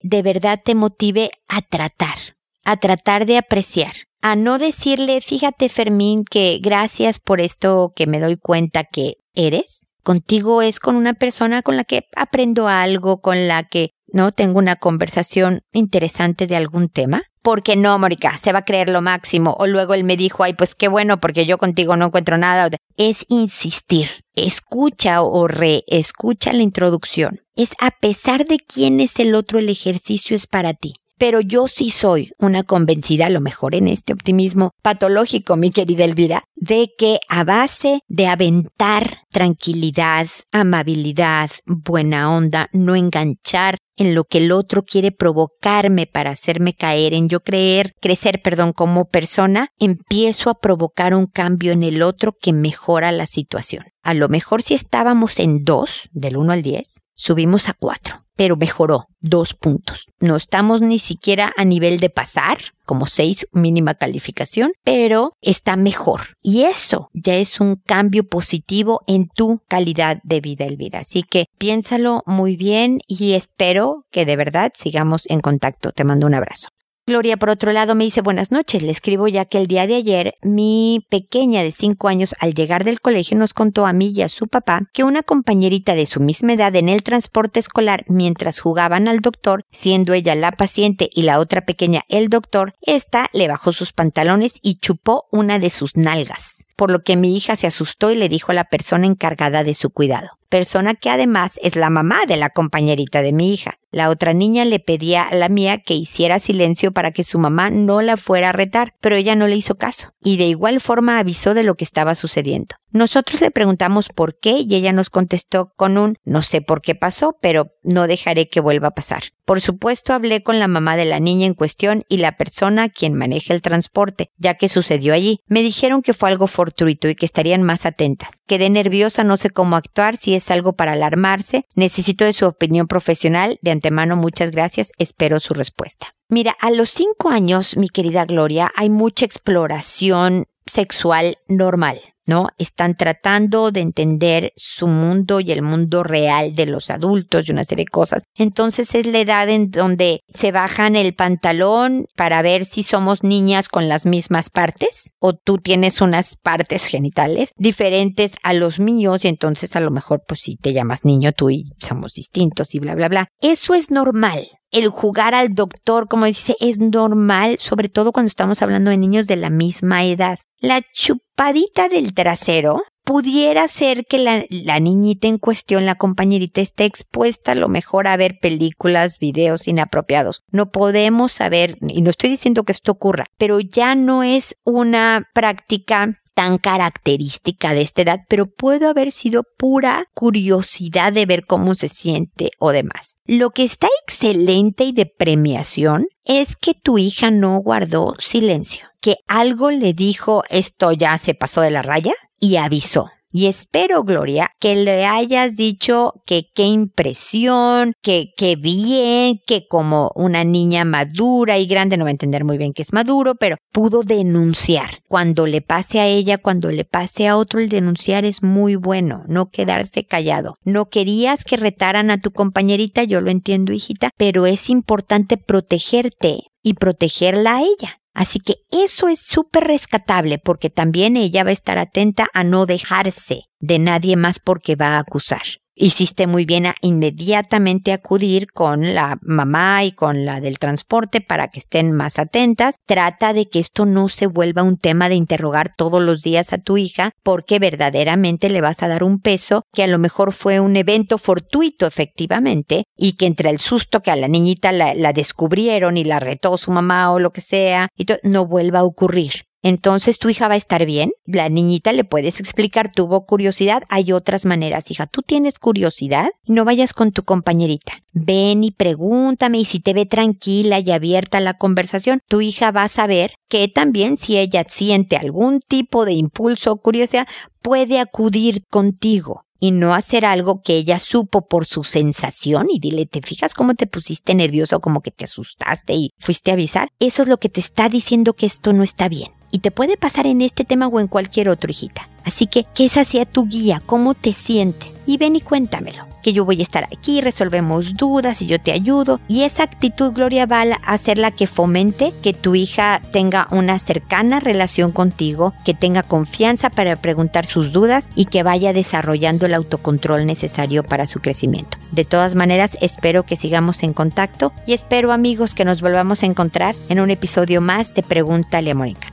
de 0.01 0.23
verdad 0.23 0.61
te 0.65 0.75
motive 0.75 1.31
a 1.47 1.63
tratar, 1.63 2.17
a 2.65 2.77
tratar 2.77 3.25
de 3.25 3.39
apreciar, 3.39 3.93
a 4.21 4.35
no 4.35 4.59
decirle, 4.59 5.21
fíjate 5.21 5.69
Fermín, 5.69 6.25
que 6.25 6.59
gracias 6.61 7.21
por 7.21 7.41
esto 7.41 7.93
que 7.95 8.09
me 8.09 8.19
doy 8.19 8.37
cuenta 8.37 8.83
que 8.83 9.19
eres. 9.35 9.87
Contigo 10.03 10.63
es 10.63 10.81
con 10.81 10.97
una 10.97 11.15
persona 11.15 11.63
con 11.63 11.77
la 11.77 11.85
que 11.85 12.09
aprendo 12.17 12.69
algo, 12.69 13.21
con 13.21 13.49
la 13.49 13.63
que 13.65 13.91
no 14.13 14.33
tengo 14.33 14.59
una 14.59 14.77
conversación 14.77 15.61
interesante 15.73 16.47
de 16.47 16.57
algún 16.57 16.89
tema 16.89 17.23
porque 17.43 17.75
no, 17.77 17.99
Mónica, 17.99 18.37
se 18.39 18.53
va 18.53 18.61
a 18.61 18.65
creer 18.65 18.89
lo 18.89 19.03
máximo. 19.03 19.57
O 19.59 19.67
luego 19.67 19.95
él 19.95 20.05
me 20.05 20.17
dijo, 20.17 20.45
ay, 20.45 20.55
pues 20.55 20.75
qué 20.75 20.89
bueno, 20.89 21.21
porque 21.21 21.45
yo 21.45 21.59
contigo 21.59 21.97
no 21.97 22.07
encuentro 22.07 22.39
nada. 22.39 22.71
Es 22.97 23.27
insistir. 23.29 24.09
Escucha 24.35 25.23
o 25.23 25.49
reescucha 25.49 26.53
la 26.53 26.63
introducción. 26.63 27.41
Es 27.57 27.73
a 27.81 27.91
pesar 27.91 28.47
de 28.47 28.59
quién 28.59 29.01
es 29.01 29.19
el 29.19 29.35
otro, 29.35 29.59
el 29.59 29.69
ejercicio 29.69 30.37
es 30.37 30.47
para 30.47 30.73
ti. 30.73 30.95
Pero 31.23 31.41
yo 31.41 31.69
sí 31.69 31.91
soy 31.91 32.33
una 32.41 32.65
convencida, 32.65 33.27
a 33.27 33.31
lo 33.31 33.41
mejor 33.41 33.77
en 33.77 33.87
este 33.87 34.13
optimismo 34.13 34.73
patológico, 34.83 35.55
mi 35.55 35.71
querida 35.71 36.05
Elvira, 36.05 36.43
de 36.57 36.89
que 36.99 37.21
a 37.29 37.45
base 37.45 38.01
de 38.09 38.27
aventar 38.27 39.19
tranquilidad, 39.31 40.27
amabilidad, 40.51 41.53
buena 41.65 42.29
onda, 42.29 42.69
no 42.73 42.97
enganchar 42.97 43.79
en 43.97 44.17
lo 44.17 44.25
que 44.25 44.39
el 44.39 44.51
otro 44.51 44.83
quiere 44.83 45.13
provocarme 45.13 46.09
para 46.09 46.31
hacerme 46.31 46.75
caer, 46.75 47.15
en 47.15 47.29
yo 47.29 47.39
creer, 47.39 47.93
crecer, 48.01 48.41
perdón, 48.43 48.73
como 48.73 49.05
persona, 49.05 49.69
empiezo 49.79 50.51
a 50.51 50.59
provocar 50.59 51.15
un 51.15 51.27
cambio 51.27 51.71
en 51.71 51.85
el 51.85 52.03
otro 52.03 52.33
que 52.33 52.53
mejora 52.53 53.13
la 53.13 53.27
situación. 53.27 53.85
A 54.03 54.15
lo 54.15 54.29
mejor 54.29 54.63
si 54.63 54.75
estábamos 54.75 55.39
en 55.39 55.63
dos, 55.63 56.09
del 56.11 56.37
1 56.37 56.53
al 56.53 56.63
10, 56.63 57.03
subimos 57.15 57.69
a 57.69 57.75
4, 57.75 58.25
pero 58.43 58.57
mejoró 58.57 59.07
dos 59.21 59.55
puntos. 59.55 60.09
No 60.19 60.35
estamos 60.35 60.81
ni 60.81 60.99
siquiera 60.99 61.53
a 61.57 61.65
nivel 61.65 62.01
de 62.01 62.11
pasar, 62.11 62.59
como 62.85 63.07
6 63.07 63.47
mínima 63.53 63.95
calificación, 63.95 64.73
pero 64.83 65.37
está 65.43 65.77
mejor. 65.77 66.37
Y 66.43 66.65
eso 66.65 67.09
ya 67.15 67.37
es 67.37 67.61
un 67.61 67.77
cambio 67.77 68.25
positivo 68.25 69.03
en 69.07 69.29
tu 69.29 69.61
calidad 69.69 70.19
de 70.25 70.41
vida, 70.41 70.65
Elvira. 70.65 70.99
Así 70.99 71.23
que 71.23 71.45
piénsalo 71.57 72.25
muy 72.27 72.57
bien 72.57 72.99
y 73.07 73.35
espero 73.35 74.07
que 74.11 74.27
de 74.27 74.35
verdad 74.35 74.73
sigamos 74.75 75.23
en 75.27 75.41
contacto. 75.41 75.93
Te 75.93 76.03
mando 76.03 76.27
un 76.27 76.35
abrazo. 76.35 76.71
Gloria, 77.05 77.37
por 77.37 77.51
otro 77.51 77.73
lado, 77.73 77.97
me 77.97 78.05
dice 78.05 78.21
buenas 78.21 78.53
noches. 78.53 78.81
Le 78.81 78.93
escribo 78.93 79.27
ya 79.27 79.45
que 79.45 79.59
el 79.59 79.67
día 79.67 79.89
de 79.89 79.97
ayer 79.97 80.35
mi 80.41 81.05
pequeña 81.11 81.65
de 81.65 81.73
cinco 81.73 82.07
años 82.07 82.37
al 82.39 82.55
llegar 82.55 82.85
del 82.85 83.01
colegio 83.01 83.37
nos 83.37 83.55
contó 83.55 83.87
a 83.87 83.93
mí 83.93 84.13
y 84.15 84.23
a 84.23 84.29
su 84.29 84.47
papá 84.47 84.83
que 84.93 85.03
una 85.03 85.25
compañerita 85.25 85.97
de 85.97 86.07
su 86.07 86.21
misma 86.21 86.53
edad 86.53 86.77
en 86.77 86.89
el 86.89 87.03
transporte 87.03 87.59
escolar 87.59 88.05
mientras 88.07 88.61
jugaban 88.61 89.09
al 89.09 89.19
doctor, 89.19 89.65
siendo 89.73 90.13
ella 90.13 90.37
la 90.37 90.53
paciente 90.53 91.11
y 91.13 91.23
la 91.23 91.41
otra 91.41 91.65
pequeña 91.65 92.03
el 92.09 92.29
doctor, 92.29 92.75
esta 92.83 93.29
le 93.33 93.49
bajó 93.49 93.73
sus 93.73 93.93
pantalones 93.93 94.61
y 94.63 94.77
chupó 94.77 95.27
una 95.33 95.59
de 95.59 95.71
sus 95.71 95.97
nalgas 95.97 96.59
por 96.77 96.91
lo 96.91 97.05
que 97.05 97.17
mi 97.17 97.37
hija 97.37 97.55
se 97.55 97.69
asustó 97.69 98.11
y 98.11 98.17
le 98.17 98.29
dijo 98.29 98.51
a 98.51 98.57
la 98.57 98.65
persona 98.65 99.07
encargada 99.07 99.63
de 99.63 99.75
su 99.75 99.91
cuidado, 99.91 100.31
persona 100.53 100.95
que 100.95 101.09
además 101.09 101.59
es 101.63 101.77
la 101.77 101.89
mamá 101.89 102.27
de 102.29 102.37
la 102.37 102.51
compañerita 102.51 103.23
de 103.23 103.33
mi 103.33 103.55
hija. 103.55 103.79
La 103.91 104.11
otra 104.11 104.35
niña 104.35 104.67
le 104.67 104.81
pedía 104.81 105.23
a 105.23 105.35
la 105.35 105.49
mía 105.49 105.79
que 105.79 105.95
hiciera 105.95 106.39
silencio 106.39 106.93
para 106.93 107.11
que 107.11 107.25
su 107.25 107.39
mamá 107.39 107.71
no 107.71 108.03
la 108.03 108.19
fuera 108.19 108.51
a 108.51 108.53
retar, 108.53 108.95
pero 109.01 109.17
ella 109.17 109.35
no 109.35 109.47
le 109.47 109.57
hizo 109.57 109.77
caso, 109.77 110.13
y 110.23 110.37
de 110.37 110.45
igual 110.45 110.83
forma 110.83 111.19
avisó 111.19 111.55
de 111.55 111.63
lo 111.63 111.75
que 111.75 111.85
estaba 111.85 112.15
sucediendo. 112.15 112.77
Nosotros 112.91 113.41
le 113.41 113.51
preguntamos 113.51 114.11
por 114.11 114.39
qué 114.39 114.59
y 114.67 114.75
ella 114.75 114.93
nos 114.93 115.09
contestó 115.09 115.73
con 115.77 115.97
un 115.97 116.19
no 116.25 116.43
sé 116.43 116.61
por 116.61 116.83
qué 116.83 116.95
pasó, 116.95 117.39
pero 117.41 117.69
no 117.83 118.07
dejaré 118.07 118.51
que 118.51 118.61
vuelva 118.61 118.89
a 118.89 118.95
pasar. 118.95 119.23
Por 119.47 119.61
supuesto 119.61 120.13
hablé 120.13 120.43
con 120.43 120.59
la 120.59 120.69
mamá 120.69 120.97
de 120.97 121.07
la 121.07 121.19
niña 121.19 121.47
en 121.47 121.55
cuestión 121.55 122.05
y 122.09 122.19
la 122.19 122.37
persona 122.37 122.91
quien 122.91 123.15
maneja 123.15 123.55
el 123.55 123.63
transporte, 123.63 124.31
ya 124.37 124.55
que 124.55 124.69
sucedió 124.69 125.15
allí. 125.15 125.41
Me 125.47 125.63
dijeron 125.63 126.03
que 126.03 126.15
fue 126.15 126.29
algo 126.29 126.47
fortuito 126.47 127.09
y 127.09 127.15
que 127.15 127.27
estarían 127.27 127.63
más 127.63 127.87
atentas. 127.87 128.29
Quedé 128.47 128.69
nerviosa, 128.69 129.25
no 129.25 129.39
sé 129.39 129.51
cómo 129.51 129.77
actuar, 129.77 130.19
si 130.19 130.35
es 130.35 130.42
algo 130.51 130.75
para 130.75 130.93
alarmarse. 130.93 131.67
Necesito 131.75 132.25
de 132.25 132.33
su 132.33 132.47
opinión 132.47 132.87
profesional. 132.87 133.59
De 133.63 133.71
antemano, 133.71 134.17
muchas 134.17 134.51
gracias. 134.51 134.93
Espero 134.99 135.41
su 135.41 135.55
respuesta. 135.55 136.15
Mira, 136.29 136.57
a 136.61 136.71
los 136.71 136.91
cinco 136.91 137.29
años, 137.29 137.77
mi 137.77 137.89
querida 137.89 138.25
Gloria, 138.25 138.73
hay 138.75 138.91
mucha 138.91 139.25
exploración 139.25 140.47
sexual 140.67 141.39
normal. 141.49 142.01
¿No? 142.27 142.47
Están 142.59 142.97
tratando 142.97 143.71
de 143.71 143.81
entender 143.81 144.53
su 144.57 144.87
mundo 144.87 145.41
y 145.41 145.53
el 145.53 145.63
mundo 145.63 146.03
real 146.03 146.55
de 146.55 146.67
los 146.67 146.91
adultos 146.91 147.49
y 147.49 147.53
una 147.53 147.65
serie 147.65 147.85
de 147.85 147.91
cosas. 147.91 148.23
Entonces 148.35 148.95
es 148.95 149.07
la 149.07 149.21
edad 149.21 149.49
en 149.49 149.69
donde 149.69 150.21
se 150.29 150.53
bajan 150.53 150.97
el 150.97 151.15
pantalón 151.15 152.07
para 152.17 152.43
ver 152.43 152.65
si 152.65 152.83
somos 152.83 153.23
niñas 153.23 153.69
con 153.69 153.89
las 153.89 154.07
mismas 154.07 154.51
partes 154.51 155.13
o 155.19 155.33
tú 155.35 155.59
tienes 155.59 156.01
unas 156.01 156.37
partes 156.37 156.87
genitales 156.87 157.51
diferentes 157.57 158.37
a 158.43 158.53
los 158.53 158.79
míos 158.79 159.25
y 159.25 159.29
entonces 159.29 159.75
a 159.77 159.81
lo 159.81 159.91
mejor 159.91 160.23
pues 160.27 160.41
si 160.41 160.57
te 160.57 160.73
llamas 160.73 161.05
niño 161.05 161.33
tú 161.33 161.51
y 161.51 161.65
somos 161.79 162.13
distintos 162.15 162.75
y 162.75 162.79
bla 162.79 162.95
bla 162.95 163.09
bla. 163.09 163.29
Eso 163.41 163.75
es 163.75 163.91
normal 163.91 164.49
el 164.73 164.89
jugar 164.89 165.35
al 165.35 165.55
doctor, 165.55 166.09
como 166.09 166.25
dice, 166.25 166.57
es 166.59 166.79
normal, 166.79 167.57
sobre 167.59 167.91
todo 167.91 168.11
cuando 168.11 168.29
estamos 168.29 168.63
hablando 168.63 168.91
de 168.91 168.97
niños 168.97 169.27
de 169.27 169.37
la 169.37 169.51
misma 169.51 170.05
edad 170.05 170.39
la 170.63 170.81
chupadita 170.81 171.89
del 171.89 172.15
trasero 172.15 172.85
pudiera 173.05 173.67
ser 173.67 174.07
que 174.07 174.19
la, 174.19 174.81
niñita 174.81 175.27
en 175.27 175.39
cuestión, 175.39 175.87
la 175.87 175.97
compañerita, 175.97 176.61
esté 176.61 176.85
expuesta 176.85 177.53
a 177.53 177.57
lo 177.57 177.69
mejor 177.69 178.07
a 178.07 178.17
ver 178.17 178.39
películas, 178.41 179.19
videos 179.19 179.67
inapropiados. 179.67 180.45
No 180.53 180.71
podemos 180.71 181.33
saber, 181.33 181.79
y 181.81 182.01
no 182.01 182.11
estoy 182.11 182.31
diciendo 182.31 182.63
que 182.63 182.71
esto 182.71 182.93
ocurra, 182.93 183.27
pero 183.39 183.59
ya 183.59 183.97
no 183.97 184.23
es 184.23 184.57
una 184.63 185.29
práctica 185.35 186.22
característica 186.59 187.75
de 187.75 187.83
esta 187.83 188.03
edad, 188.03 188.21
pero 188.29 188.47
puede 188.47 188.87
haber 188.87 189.13
sido 189.13 189.45
pura 189.57 190.07
curiosidad 190.15 191.13
de 191.13 191.27
ver 191.27 191.45
cómo 191.47 191.75
se 191.75 191.89
siente 191.89 192.51
o 192.59 192.73
demás. 192.73 193.19
Lo 193.25 193.51
que 193.51 193.65
está 193.65 193.89
excelente 194.07 194.85
y 194.85 194.93
de 194.93 195.07
premiación 195.07 196.07
es 196.25 196.57
que 196.57 196.75
tu 196.75 196.99
hija 196.99 197.31
no 197.31 197.59
guardó 197.59 198.15
silencio, 198.19 198.87
que 199.01 199.17
algo 199.27 199.71
le 199.71 199.93
dijo 199.93 200.43
esto 200.49 200.93
ya 200.93 201.17
se 201.19 201.35
pasó 201.35 201.61
de 201.61 201.71
la 201.71 201.83
raya 201.83 202.15
y 202.39 202.57
avisó. 202.57 203.11
Y 203.35 203.47
espero, 203.47 204.05
Gloria, 204.05 204.51
que 204.61 204.75
le 204.75 205.07
hayas 205.07 205.57
dicho 205.57 206.13
que 206.27 206.51
qué 206.55 206.67
impresión, 206.67 207.95
que 208.03 208.27
qué 208.37 208.57
bien, 208.57 209.41
que 209.47 209.67
como 209.67 210.13
una 210.15 210.45
niña 210.45 210.85
madura 210.85 211.59
y 211.59 211.67
grande, 211.67 211.97
no 211.97 212.05
va 212.05 212.11
a 212.11 212.13
entender 212.13 212.45
muy 212.45 212.59
bien 212.59 212.75
que 212.75 212.83
es 212.83 212.93
maduro, 212.93 213.35
pero 213.35 213.57
pudo 213.73 214.03
denunciar. 214.03 214.99
Cuando 215.09 215.47
le 215.47 215.63
pase 215.63 215.99
a 216.01 216.07
ella, 216.07 216.37
cuando 216.37 216.71
le 216.71 216.85
pase 216.85 217.27
a 217.27 217.39
otro, 217.39 217.59
el 217.59 217.71
denunciar 217.71 218.27
es 218.27 218.43
muy 218.43 218.77
bueno, 218.77 219.25
no 219.27 219.47
quedarse 219.47 220.05
callado. 220.05 220.57
No 220.65 220.91
querías 220.91 221.45
que 221.45 221.57
retaran 221.57 222.11
a 222.11 222.21
tu 222.21 222.33
compañerita, 222.33 223.05
yo 223.05 223.23
lo 223.23 223.31
entiendo, 223.31 223.73
hijita, 223.73 224.11
pero 224.19 224.45
es 224.45 224.69
importante 224.69 225.39
protegerte 225.39 226.41
y 226.63 226.75
protegerla 226.75 227.57
a 227.57 227.63
ella. 227.63 228.02
Así 228.15 228.41
que 228.41 228.57
eso 228.71 229.09
es 229.09 229.21
súper 229.25 229.65
rescatable 229.65 230.39
porque 230.39 230.71
también 230.71 231.17
ella 231.17 231.45
va 231.45 231.51
a 231.51 231.55
estar 231.55 231.79
atenta 231.79 232.27
a 232.35 232.45
no 232.45 232.67
dejarse 232.67 233.45
de 233.59 233.79
nadie 233.79 234.17
más 234.17 234.39
porque 234.39 234.77
va 234.77 234.97
a 234.97 234.99
acusar. 234.99 235.43
Hiciste 235.75 236.27
muy 236.27 236.45
bien 236.45 236.67
a 236.67 236.75
inmediatamente 236.81 237.93
acudir 237.93 238.47
con 238.53 238.95
la 238.95 239.19
mamá 239.23 239.85
y 239.85 239.93
con 239.93 240.25
la 240.25 240.41
del 240.41 240.59
transporte 240.59 241.21
para 241.21 241.49
que 241.49 241.61
estén 241.61 241.93
más 241.93 242.19
atentas. 242.19 242.77
Trata 242.87 243.33
de 243.33 243.49
que 243.49 243.59
esto 243.59 243.87
no 243.87 244.09
se 244.09 244.27
vuelva 244.27 244.63
un 244.63 244.77
tema 244.77 245.09
de 245.09 245.15
interrogar 245.15 245.75
todos 245.77 246.03
los 246.03 246.23
días 246.23 246.53
a 246.53 246.59
tu 246.59 246.77
hija 246.77 247.11
porque 247.23 247.59
verdaderamente 247.59 248.51
le 248.51 248.61
vas 248.61 248.83
a 248.83 248.89
dar 248.89 249.05
un 249.05 249.21
peso 249.21 249.63
que 249.73 249.83
a 249.83 249.89
lo 249.89 249.99
mejor 249.99 250.33
fue 250.33 250.61
un 250.61 250.77
evento 250.77 251.19
fortuito 251.19 251.87
efectivamente 251.87 252.85
y 252.97 253.13
que 253.15 253.27
entre 253.27 253.51
el 253.51 253.61
susto 253.61 254.01
que 254.01 254.11
a 254.11 254.17
la 254.17 254.29
niñita 254.29 254.73
la, 254.73 254.95
la 254.95 255.13
descubrieron 255.13 255.97
y 255.97 256.05
la 256.05 256.21
retó 256.21 256.57
su 256.59 256.71
mamá 256.71 257.13
o 257.13 257.19
lo 257.19 257.33
que 257.33 257.41
sea, 257.41 257.89
y 257.97 258.07
no 258.23 258.47
vuelva 258.47 258.81
a 258.81 258.85
ocurrir. 258.85 259.47
Entonces 259.63 260.19
tu 260.19 260.29
hija 260.29 260.49
va 260.49 260.55
a 260.55 260.59
estar 260.59 260.85
bien. 260.87 261.13
La 261.25 261.49
niñita 261.49 261.93
le 261.93 262.05
puedes 262.05 262.41
explicar, 262.41 262.91
tuvo 262.93 263.27
curiosidad. 263.27 263.83
Hay 263.89 264.13
otras 264.13 264.45
maneras, 264.45 264.91
hija. 264.91 265.07
Tú 265.07 265.23
tienes 265.23 265.59
curiosidad 265.59 266.31
no 266.47 266.65
vayas 266.65 266.93
con 266.93 267.13
tu 267.13 267.23
compañerita. 267.23 268.03
Ven 268.13 268.65
y 268.65 268.71
pregúntame 268.71 269.59
y 269.59 269.65
si 269.65 269.81
te 269.81 269.95
ve 269.95 270.07
tranquila 270.07 270.81
y 270.81 270.91
abierta 270.91 271.41
la 271.41 271.55
conversación, 271.55 272.21
tu 272.29 272.41
hija 272.41 272.71
va 272.71 272.85
a 272.85 272.89
saber 272.89 273.35
que 273.49 273.69
también 273.69 274.17
si 274.17 274.39
ella 274.39 274.65
siente 274.69 275.17
algún 275.17 275.61
tipo 275.61 276.05
de 276.05 276.13
impulso 276.13 276.73
o 276.73 276.77
curiosidad, 276.77 277.27
puede 277.63 278.01
acudir 278.01 278.65
contigo 278.69 279.45
y 279.61 279.71
no 279.71 279.95
hacer 279.95 280.25
algo 280.25 280.61
que 280.61 280.77
ella 280.77 280.99
supo 280.99 281.47
por 281.47 281.67
su 281.67 281.85
sensación 281.85 282.67
y 282.69 282.81
dile, 282.81 283.07
¿te 283.07 283.23
fijas 283.23 283.55
cómo 283.55 283.75
te 283.75 283.87
pusiste 283.87 284.35
nervioso, 284.35 284.81
como 284.81 285.03
que 285.03 285.13
te 285.13 285.25
asustaste 285.25 285.95
y 285.95 286.11
fuiste 286.19 286.51
a 286.51 286.55
avisar? 286.55 286.89
Eso 286.99 287.23
es 287.23 287.29
lo 287.29 287.39
que 287.39 287.49
te 287.49 287.61
está 287.61 287.89
diciendo 287.89 288.35
que 288.35 288.47
esto 288.47 288.73
no 288.73 288.83
está 288.83 289.09
bien. 289.09 289.31
Y 289.53 289.59
te 289.59 289.71
puede 289.71 289.97
pasar 289.97 290.27
en 290.27 290.41
este 290.41 290.65
tema 290.65 290.89
o 290.89 290.99
en 290.99 291.07
cualquier 291.07 291.51
otro, 291.51 291.71
hijita. 291.71 292.09
Así 292.25 292.47
que 292.47 292.65
que 292.75 292.87
esa 292.87 293.05
sea 293.05 293.27
tu 293.27 293.47
guía, 293.47 293.83
cómo 293.85 294.15
te 294.15 294.33
sientes. 294.33 294.99
Y 295.07 295.19
ven 295.19 295.37
y 295.37 295.41
cuéntamelo. 295.41 296.07
Que 296.23 296.33
yo 296.33 296.45
voy 296.45 296.61
a 296.61 296.63
estar 296.63 296.85
aquí, 296.85 297.21
resolvemos 297.21 297.97
dudas 297.97 298.43
y 298.43 298.47
yo 298.47 298.61
te 298.61 298.71
ayudo. 298.71 299.21
Y 299.27 299.43
esa 299.43 299.65
actitud, 299.65 300.13
Gloria, 300.13 300.47
va 300.47 300.63
a 300.63 300.99
ser 300.99 301.19
la 301.19 301.33
que 301.33 301.49
fomente 301.49 302.15
que 302.23 302.33
tu 302.33 302.55
hija 302.55 303.03
tenga 303.13 303.49
una 303.51 303.79
cercana 303.81 304.39
relación 304.39 304.93
contigo, 304.93 305.53
que 305.65 305.75
tenga 305.75 306.05
confianza 306.05 306.71
para 306.71 306.95
preguntar 306.95 307.47
sus 307.47 307.73
dudas 307.73 308.09
y 308.15 308.27
que 308.27 308.45
vaya 308.45 308.73
desarrollando 308.73 309.47
el 309.47 309.55
autocontrol 309.55 310.25
necesario 310.25 310.85
para 310.85 311.07
su 311.07 311.21
crecimiento. 311.21 311.77
De 311.91 312.05
todas 312.05 312.37
maneras, 312.37 312.79
espero 312.81 313.27
que 313.27 313.37
sigamos 313.37 313.83
en 313.83 313.93
contacto 313.93 314.53
y 314.65 314.75
espero, 314.75 315.11
amigos, 315.11 315.55
que 315.55 315.65
nos 315.65 315.83
volvamos 315.83 316.23
a 316.23 316.27
encontrar 316.27 316.77
en 316.89 317.01
un 317.01 317.11
episodio 317.11 317.61
más 317.61 317.95
de 317.95 318.05
Pregúntale 318.05 318.71
a 318.71 318.75
Mónica. 318.77 319.13